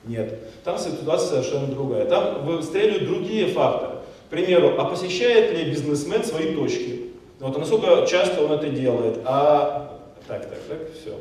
Нет. 0.05 0.37
Там 0.65 0.79
ситуация 0.79 1.43
совершенно 1.43 1.69
другая. 1.69 2.07
Там 2.07 2.45
выстреливают 2.45 3.05
другие 3.05 3.47
факторы. 3.47 3.94
К 4.27 4.31
примеру, 4.31 4.75
а 4.79 4.85
посещает 4.85 5.57
ли 5.57 5.71
бизнесмен 5.71 6.25
свои 6.25 6.55
точки? 6.55 7.13
Вот, 7.41 7.57
а 7.57 7.59
насколько 7.59 8.07
часто 8.07 8.45
он 8.45 8.53
это 8.53 8.69
делает? 8.69 9.19
А... 9.25 10.01
Так, 10.27 10.49
так, 10.49 10.59
так, 10.69 10.79
все. 10.99 11.15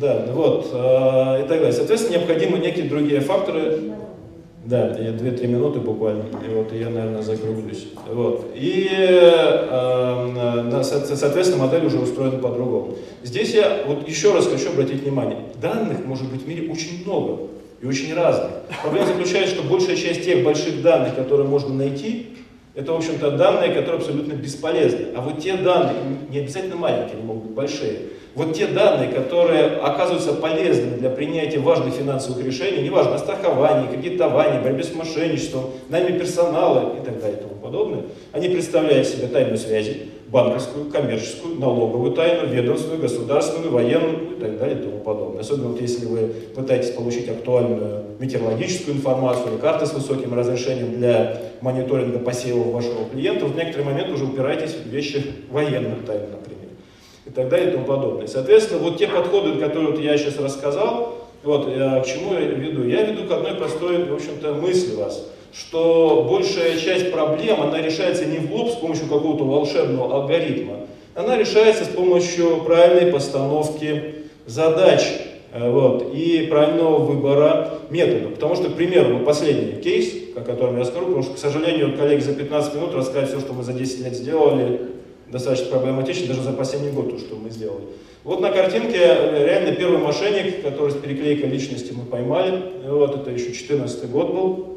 Да, 0.00 0.26
вот, 0.32 0.68
э, 0.72 1.44
и 1.44 1.48
так 1.48 1.58
далее. 1.58 1.72
Соответственно, 1.72 2.18
необходимы 2.18 2.58
некие 2.58 2.88
другие 2.88 3.20
факторы, 3.20 3.92
да, 4.64 4.96
я 4.98 5.10
2-3 5.10 5.46
минуты 5.48 5.80
буквально, 5.80 6.22
и 6.46 6.54
вот 6.54 6.72
я, 6.72 6.90
наверное, 6.90 7.22
закруглюсь. 7.22 7.88
Вот. 8.08 8.52
И, 8.54 8.88
э, 8.92 10.82
соответственно, 10.84 11.64
модель 11.64 11.86
уже 11.86 11.98
устроена 11.98 12.38
по-другому. 12.38 12.94
Здесь 13.24 13.52
я 13.54 13.82
вот 13.86 14.06
еще 14.06 14.32
раз 14.32 14.46
хочу 14.46 14.70
обратить 14.70 15.02
внимание. 15.02 15.38
Данных 15.60 16.06
может 16.06 16.30
быть 16.30 16.44
в 16.44 16.48
мире 16.48 16.70
очень 16.70 17.04
много 17.04 17.48
и 17.80 17.86
очень 17.86 18.14
разных. 18.14 18.50
Проблема 18.82 19.06
заключается, 19.06 19.56
что 19.56 19.64
большая 19.64 19.96
часть 19.96 20.24
тех 20.24 20.44
больших 20.44 20.82
данных, 20.82 21.16
которые 21.16 21.48
можно 21.48 21.74
найти, 21.74 22.26
Это, 22.72 22.92
в 22.92 22.96
общем-то, 22.96 23.32
данные, 23.32 23.72
которые 23.72 23.96
абсолютно 23.96 24.34
бесполезны. 24.34 25.08
А 25.16 25.20
вот 25.20 25.40
те 25.40 25.56
данные, 25.56 25.96
не 26.30 26.38
обязательно 26.38 26.76
маленькие, 26.76 27.14
они 27.14 27.24
могут 27.24 27.44
быть 27.44 27.52
большие, 27.52 27.98
вот 28.36 28.54
те 28.54 28.68
данные, 28.68 29.10
которые 29.10 29.64
оказываются 29.64 30.34
полезными 30.34 30.96
для 30.96 31.10
принятия 31.10 31.58
важных 31.58 31.94
финансовых 31.94 32.44
решений, 32.44 32.82
неважно, 32.82 33.16
о 33.16 33.18
страховании, 33.18 33.88
кредитовании, 33.88 34.62
борьбе 34.62 34.84
с 34.84 34.94
мошенничеством, 34.94 35.64
найме 35.88 36.16
персонала 36.16 36.94
и 36.96 37.04
так 37.04 37.20
далее 37.20 37.38
и 37.38 37.42
тому 37.42 37.54
подобное, 37.60 38.04
они 38.30 38.48
представляют 38.48 39.08
себе 39.08 39.26
тайну 39.26 39.56
связи, 39.56 40.10
банковскую, 40.30 40.90
коммерческую, 40.90 41.58
налоговую 41.58 42.12
тайну, 42.12 42.48
ведомственную, 42.48 43.00
государственную, 43.00 43.72
военную 43.72 44.36
и 44.36 44.40
так 44.40 44.58
далее 44.58 44.78
и 44.78 44.82
тому 44.82 45.00
подобное. 45.00 45.40
Особенно 45.40 45.68
вот 45.68 45.80
если 45.80 46.06
вы 46.06 46.32
пытаетесь 46.54 46.90
получить 46.90 47.28
актуальную 47.28 48.04
метеорологическую 48.18 48.96
информацию 48.96 49.52
или 49.52 49.60
карты 49.60 49.86
с 49.86 49.92
высоким 49.92 50.34
разрешением 50.34 50.98
для 50.98 51.40
мониторинга 51.60 52.18
посевов 52.18 52.68
вашего 52.68 53.08
клиента, 53.10 53.46
в 53.46 53.56
некоторый 53.56 53.82
момент 53.82 54.10
уже 54.10 54.24
упираетесь 54.24 54.74
в 54.74 54.88
вещи 54.88 55.22
военную 55.50 56.02
тайну, 56.06 56.26
например 56.30 56.60
и 57.26 57.30
так 57.30 57.48
далее 57.48 57.70
и 57.70 57.72
тому 57.72 57.84
подобное. 57.84 58.26
Соответственно, 58.26 58.80
вот 58.80 58.98
те 58.98 59.06
подходы, 59.06 59.58
которые 59.60 59.92
вот 59.92 60.00
я 60.00 60.16
сейчас 60.18 60.38
рассказал, 60.38 61.28
вот, 61.42 61.68
я, 61.74 62.00
к 62.00 62.06
чему 62.06 62.34
я 62.34 62.40
веду? 62.40 62.84
Я 62.84 63.02
веду 63.04 63.26
к 63.26 63.30
одной 63.30 63.54
простой, 63.54 64.04
в 64.04 64.14
общем-то, 64.14 64.54
мысли 64.54 64.94
вас, 64.96 65.26
что 65.52 66.26
большая 66.30 66.78
часть 66.78 67.10
проблем, 67.12 67.60
она 67.60 67.80
решается 67.80 68.24
не 68.24 68.38
в 68.38 68.54
лоб 68.54 68.70
с 68.70 68.76
помощью 68.76 69.06
какого-то 69.06 69.44
волшебного 69.44 70.14
алгоритма, 70.14 70.86
она 71.14 71.36
решается 71.36 71.84
с 71.84 71.88
помощью 71.88 72.62
правильной 72.64 73.12
постановки 73.12 74.14
задач 74.46 75.02
э, 75.52 75.70
вот, 75.70 76.14
и 76.14 76.46
правильного 76.48 76.98
выбора 76.98 77.74
метода. 77.90 78.28
Потому 78.28 78.54
что, 78.54 78.70
к 78.70 78.74
примеру, 78.74 79.16
вот 79.16 79.24
последний 79.24 79.80
кейс, 79.82 80.14
о 80.36 80.40
котором 80.40 80.78
я 80.78 80.84
скажу, 80.84 81.06
потому 81.06 81.22
что, 81.22 81.34
к 81.34 81.38
сожалению, 81.38 81.96
коллеги 81.96 82.20
за 82.20 82.34
15 82.34 82.74
минут 82.74 82.94
рассказать 82.94 83.28
все, 83.28 83.40
что 83.40 83.52
мы 83.52 83.64
за 83.64 83.72
10 83.72 84.04
лет 84.04 84.14
сделали, 84.14 84.80
достаточно 85.28 85.66
проблематично, 85.66 86.28
даже 86.28 86.42
за 86.42 86.52
последний 86.52 86.90
год, 86.90 87.10
то, 87.10 87.18
что 87.18 87.36
мы 87.36 87.50
сделали. 87.50 87.84
Вот 88.22 88.40
на 88.40 88.50
картинке 88.50 88.98
э, 88.98 89.46
реально 89.46 89.74
первый 89.74 89.98
мошенник, 89.98 90.62
который 90.62 90.92
с 90.92 90.96
переклейкой 90.96 91.48
личности 91.48 91.92
мы 91.92 92.04
поймали. 92.04 92.62
Вот 92.86 93.16
это 93.16 93.30
еще 93.30 93.52
14 93.52 94.10
год 94.10 94.32
был. 94.32 94.69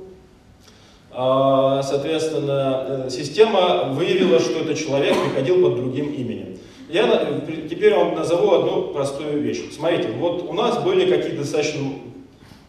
А, 1.15 1.83
соответственно, 1.83 3.05
э, 3.05 3.09
система 3.11 3.89
выявила, 3.91 4.39
что 4.39 4.59
этот 4.59 4.77
человек 4.79 5.15
приходил 5.23 5.61
под 5.61 5.75
другим 5.75 6.11
именем. 6.11 6.57
Я 6.89 7.41
теперь 7.69 7.93
вам 7.93 8.15
назову 8.15 8.51
одну 8.51 8.81
простую 8.93 9.39
вещь. 9.41 9.61
Смотрите, 9.75 10.09
вот 10.17 10.49
у 10.49 10.53
нас 10.53 10.83
были 10.83 11.09
какие-то 11.09 11.41
достаточно, 11.41 11.81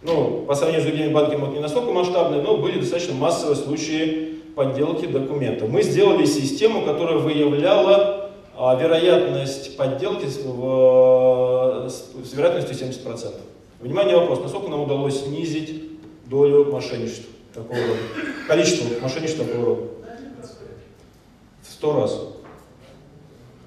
ну, 0.02 0.44
по 0.46 0.54
сравнению 0.54 0.87
с 0.87 0.90
другими 0.90 1.12
банками, 1.12 1.40
вот 1.40 1.54
не 1.54 1.61
настолько 1.61 1.90
масштабные, 1.92 2.42
но 2.42 2.59
были 2.59 2.80
достаточно 2.80 3.14
массовые 3.14 3.57
случаи 3.57 4.40
подделки 4.54 5.07
документов. 5.07 5.70
Мы 5.70 5.83
сделали 5.83 6.26
систему, 6.26 6.83
которая 6.83 7.16
выявляла 7.16 8.30
а, 8.57 8.74
вероятность 8.76 9.76
подделки 9.76 10.26
с, 10.26 10.38
в, 10.44 11.88
с, 11.88 12.35
вероятностью 12.35 12.76
70%. 12.76 13.35
Внимание, 13.80 14.16
вопрос, 14.16 14.40
насколько 14.42 14.68
нам 14.68 14.83
удалось 14.83 15.22
снизить 15.24 15.83
долю 16.28 16.70
мошенничества 16.70 17.33
такого 17.54 17.78
рода, 17.78 18.00
количество 18.48 19.00
мошенничества 19.00 19.44
такого 19.44 19.66
рода? 19.66 19.82
В 21.62 21.72
сто 21.72 22.00
раз. 22.00 22.20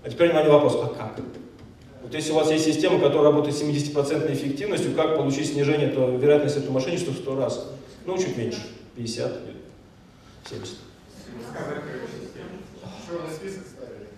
А 0.04 0.10
теперь, 0.10 0.28
внимание, 0.28 0.52
вопрос, 0.52 0.78
а 0.82 0.88
как? 0.88 1.20
Вот 2.04 2.14
если 2.14 2.32
у 2.32 2.36
вас 2.36 2.52
есть 2.52 2.66
система, 2.66 3.00
которая 3.00 3.32
работает 3.32 3.56
с 3.56 3.62
70% 3.62 4.32
эффективностью, 4.32 4.94
как 4.94 5.18
получить 5.18 5.52
снижение 5.52 5.90
то 5.90 6.10
вероятности 6.10 6.60
этого 6.60 6.74
мошенничества 6.74 7.12
в 7.12 7.18
100 7.18 7.36
раз? 7.36 7.68
Ну, 8.06 8.18
чуть 8.18 8.38
меньше, 8.38 8.62
50 8.96 9.32
70. 10.50 10.76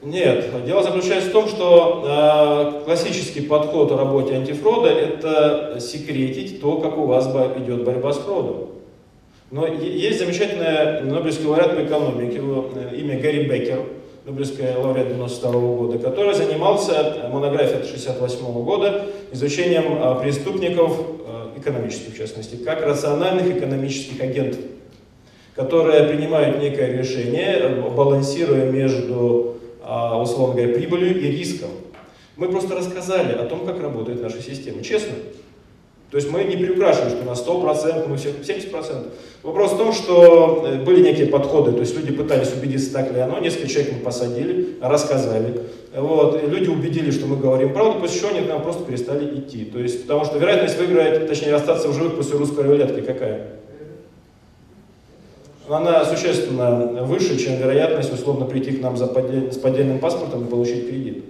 Нет, 0.01 0.65
дело 0.65 0.84
заключается 0.84 1.29
в 1.29 1.34
том, 1.34 1.47
что 1.47 2.03
э, 2.05 2.86
классический 2.86 3.41
подход 3.41 3.91
о 3.91 3.97
работе 3.97 4.36
антифрода– 4.36 4.89
это 4.89 5.79
секретить 5.79 6.62
то, 6.62 6.77
как 6.79 6.97
у 6.97 7.05
вас 7.05 7.27
идет 7.58 7.84
борьба 7.84 8.13
с 8.13 8.17
фродом. 8.17 8.79
Но 9.51 9.65
есть 9.67 10.19
замечательная 10.19 11.01
Нобелевский 11.01 11.45
лауреат 11.45 11.75
по 11.75 11.83
экономике, 11.83 12.35
его 12.35 12.69
э, 12.75 12.95
имя 12.95 13.19
Гарри 13.19 13.45
Беккер, 13.45 13.81
Нобелевский 14.25 14.75
лауреат 14.75 15.07
92 15.07 15.51
года, 15.51 15.97
который 15.97 16.35
занимался, 16.35 16.93
э, 17.23 17.29
монографией 17.29 17.83
68 17.83 18.63
года, 18.63 19.07
изучением 19.31 19.97
э, 19.99 20.21
преступников, 20.21 20.99
экономических 21.57 22.13
в 22.13 22.17
частности, 22.17 22.55
как 22.55 22.81
рациональных 22.85 23.57
экономических 23.57 24.21
агентов 24.21 24.62
которые 25.55 26.05
принимают 26.05 26.62
некое 26.62 26.97
решение, 26.97 27.83
балансируя 27.91 28.71
между, 28.71 29.57
условно 29.83 30.55
говоря, 30.55 30.73
прибылью 30.73 31.19
и 31.19 31.31
риском. 31.31 31.71
Мы 32.38 32.47
просто 32.47 32.75
рассказали 32.75 33.33
о 33.33 33.43
том, 33.43 33.65
как 33.65 33.81
работает 33.81 34.21
наша 34.21 34.41
система, 34.41 34.81
честно. 34.83 35.15
То 36.12 36.17
есть 36.17 36.32
мы 36.32 36.43
не 36.43 36.56
приукрашиваем, 36.56 37.12
что 37.12 37.24
на 37.24 37.32
100%, 37.32 38.08
мы 38.08 38.17
все 38.17 38.30
70%. 38.30 39.10
Вопрос 39.43 39.74
в 39.74 39.78
том, 39.78 39.93
что 39.93 40.65
э, 40.65 40.84
были 40.84 41.04
некие 41.04 41.28
подходы, 41.28 41.72
то 41.72 41.82
есть 41.82 41.95
люди 41.95 42.12
пытались 42.12 42.52
убедиться, 42.52 42.91
так 42.91 43.13
ли 43.13 43.19
оно, 43.19 43.39
несколько 43.39 43.67
человек 43.67 43.93
мы 43.93 44.00
посадили, 44.00 44.78
рассказали. 44.82 45.62
Вот, 45.95 46.43
и 46.43 46.48
люди 46.48 46.69
убедились, 46.69 47.13
что 47.13 47.28
мы 47.28 47.38
говорим 47.38 47.74
правду, 47.74 48.00
после 48.00 48.19
чего 48.19 48.30
они 48.30 48.41
к 48.41 48.50
нам 48.50 48.63
просто 48.63 48.84
перестали 48.84 49.39
идти. 49.39 49.65
То 49.65 49.80
есть, 49.80 50.02
потому 50.02 50.26
что 50.26 50.39
вероятность 50.39 50.78
выиграть, 50.80 51.28
точнее 51.28 51.54
остаться 51.54 51.89
в 51.89 51.93
живых 51.93 52.15
после 52.15 52.38
русской 52.38 52.65
рулетки 52.65 53.02
какая? 53.02 53.60
она 55.69 56.04
существенно 56.04 57.04
выше, 57.04 57.38
чем 57.38 57.58
вероятность 57.58 58.12
условно 58.12 58.45
прийти 58.45 58.72
к 58.72 58.82
нам 58.82 58.98
за 58.98 59.08
поддель, 59.08 59.52
с 59.52 59.58
поддельным 59.58 60.00
паспортом 60.00 60.45
и 60.45 60.50
получить 60.50 60.89
кредит. 60.89 61.24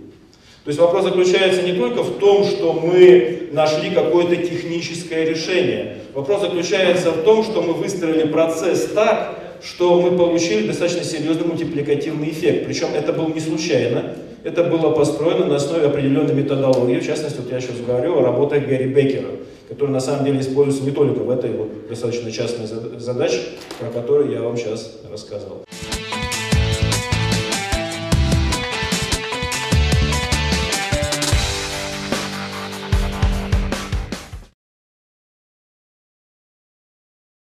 То 0.70 0.72
есть 0.72 0.82
вопрос 0.82 1.06
заключается 1.06 1.64
не 1.64 1.74
только 1.74 2.04
в 2.04 2.20
том, 2.20 2.44
что 2.44 2.74
мы 2.74 3.50
нашли 3.52 3.90
какое-то 3.90 4.36
техническое 4.36 5.26
решение. 5.26 5.96
Вопрос 6.14 6.42
заключается 6.42 7.10
в 7.10 7.24
том, 7.24 7.44
что 7.44 7.64
мы 7.64 7.74
выстроили 7.74 8.28
процесс 8.28 8.86
так, 8.94 9.40
что 9.64 10.00
мы 10.00 10.16
получили 10.16 10.68
достаточно 10.68 11.04
серьезный 11.04 11.48
мультипликативный 11.48 12.30
эффект. 12.30 12.68
Причем 12.68 12.90
это 12.94 13.14
было 13.14 13.30
не 13.30 13.40
случайно, 13.40 14.14
это 14.44 14.64
было 14.64 14.92
построено 14.92 15.48
на 15.48 15.56
основе 15.56 15.88
определенной 15.88 16.36
методологии. 16.36 17.00
В 17.00 17.06
частности, 17.08 17.40
вот 17.40 17.52
я 17.52 17.60
сейчас 17.62 17.78
говорю 17.78 18.20
о 18.20 18.22
работах 18.22 18.64
Гарри 18.68 18.90
Беккера 18.90 19.30
который 19.70 19.92
на 19.92 20.00
самом 20.00 20.26
деле 20.26 20.40
используется 20.40 20.84
не 20.84 20.92
только 20.92 21.20
в 21.20 21.30
этой 21.30 21.52
вот 21.52 21.88
достаточно 21.88 22.32
частной 22.32 22.66
задаче, 23.00 23.40
про 23.80 23.90
которую 23.90 24.32
я 24.32 24.42
вам 24.42 24.58
сейчас 24.58 25.00
рассказывал. 25.12 25.64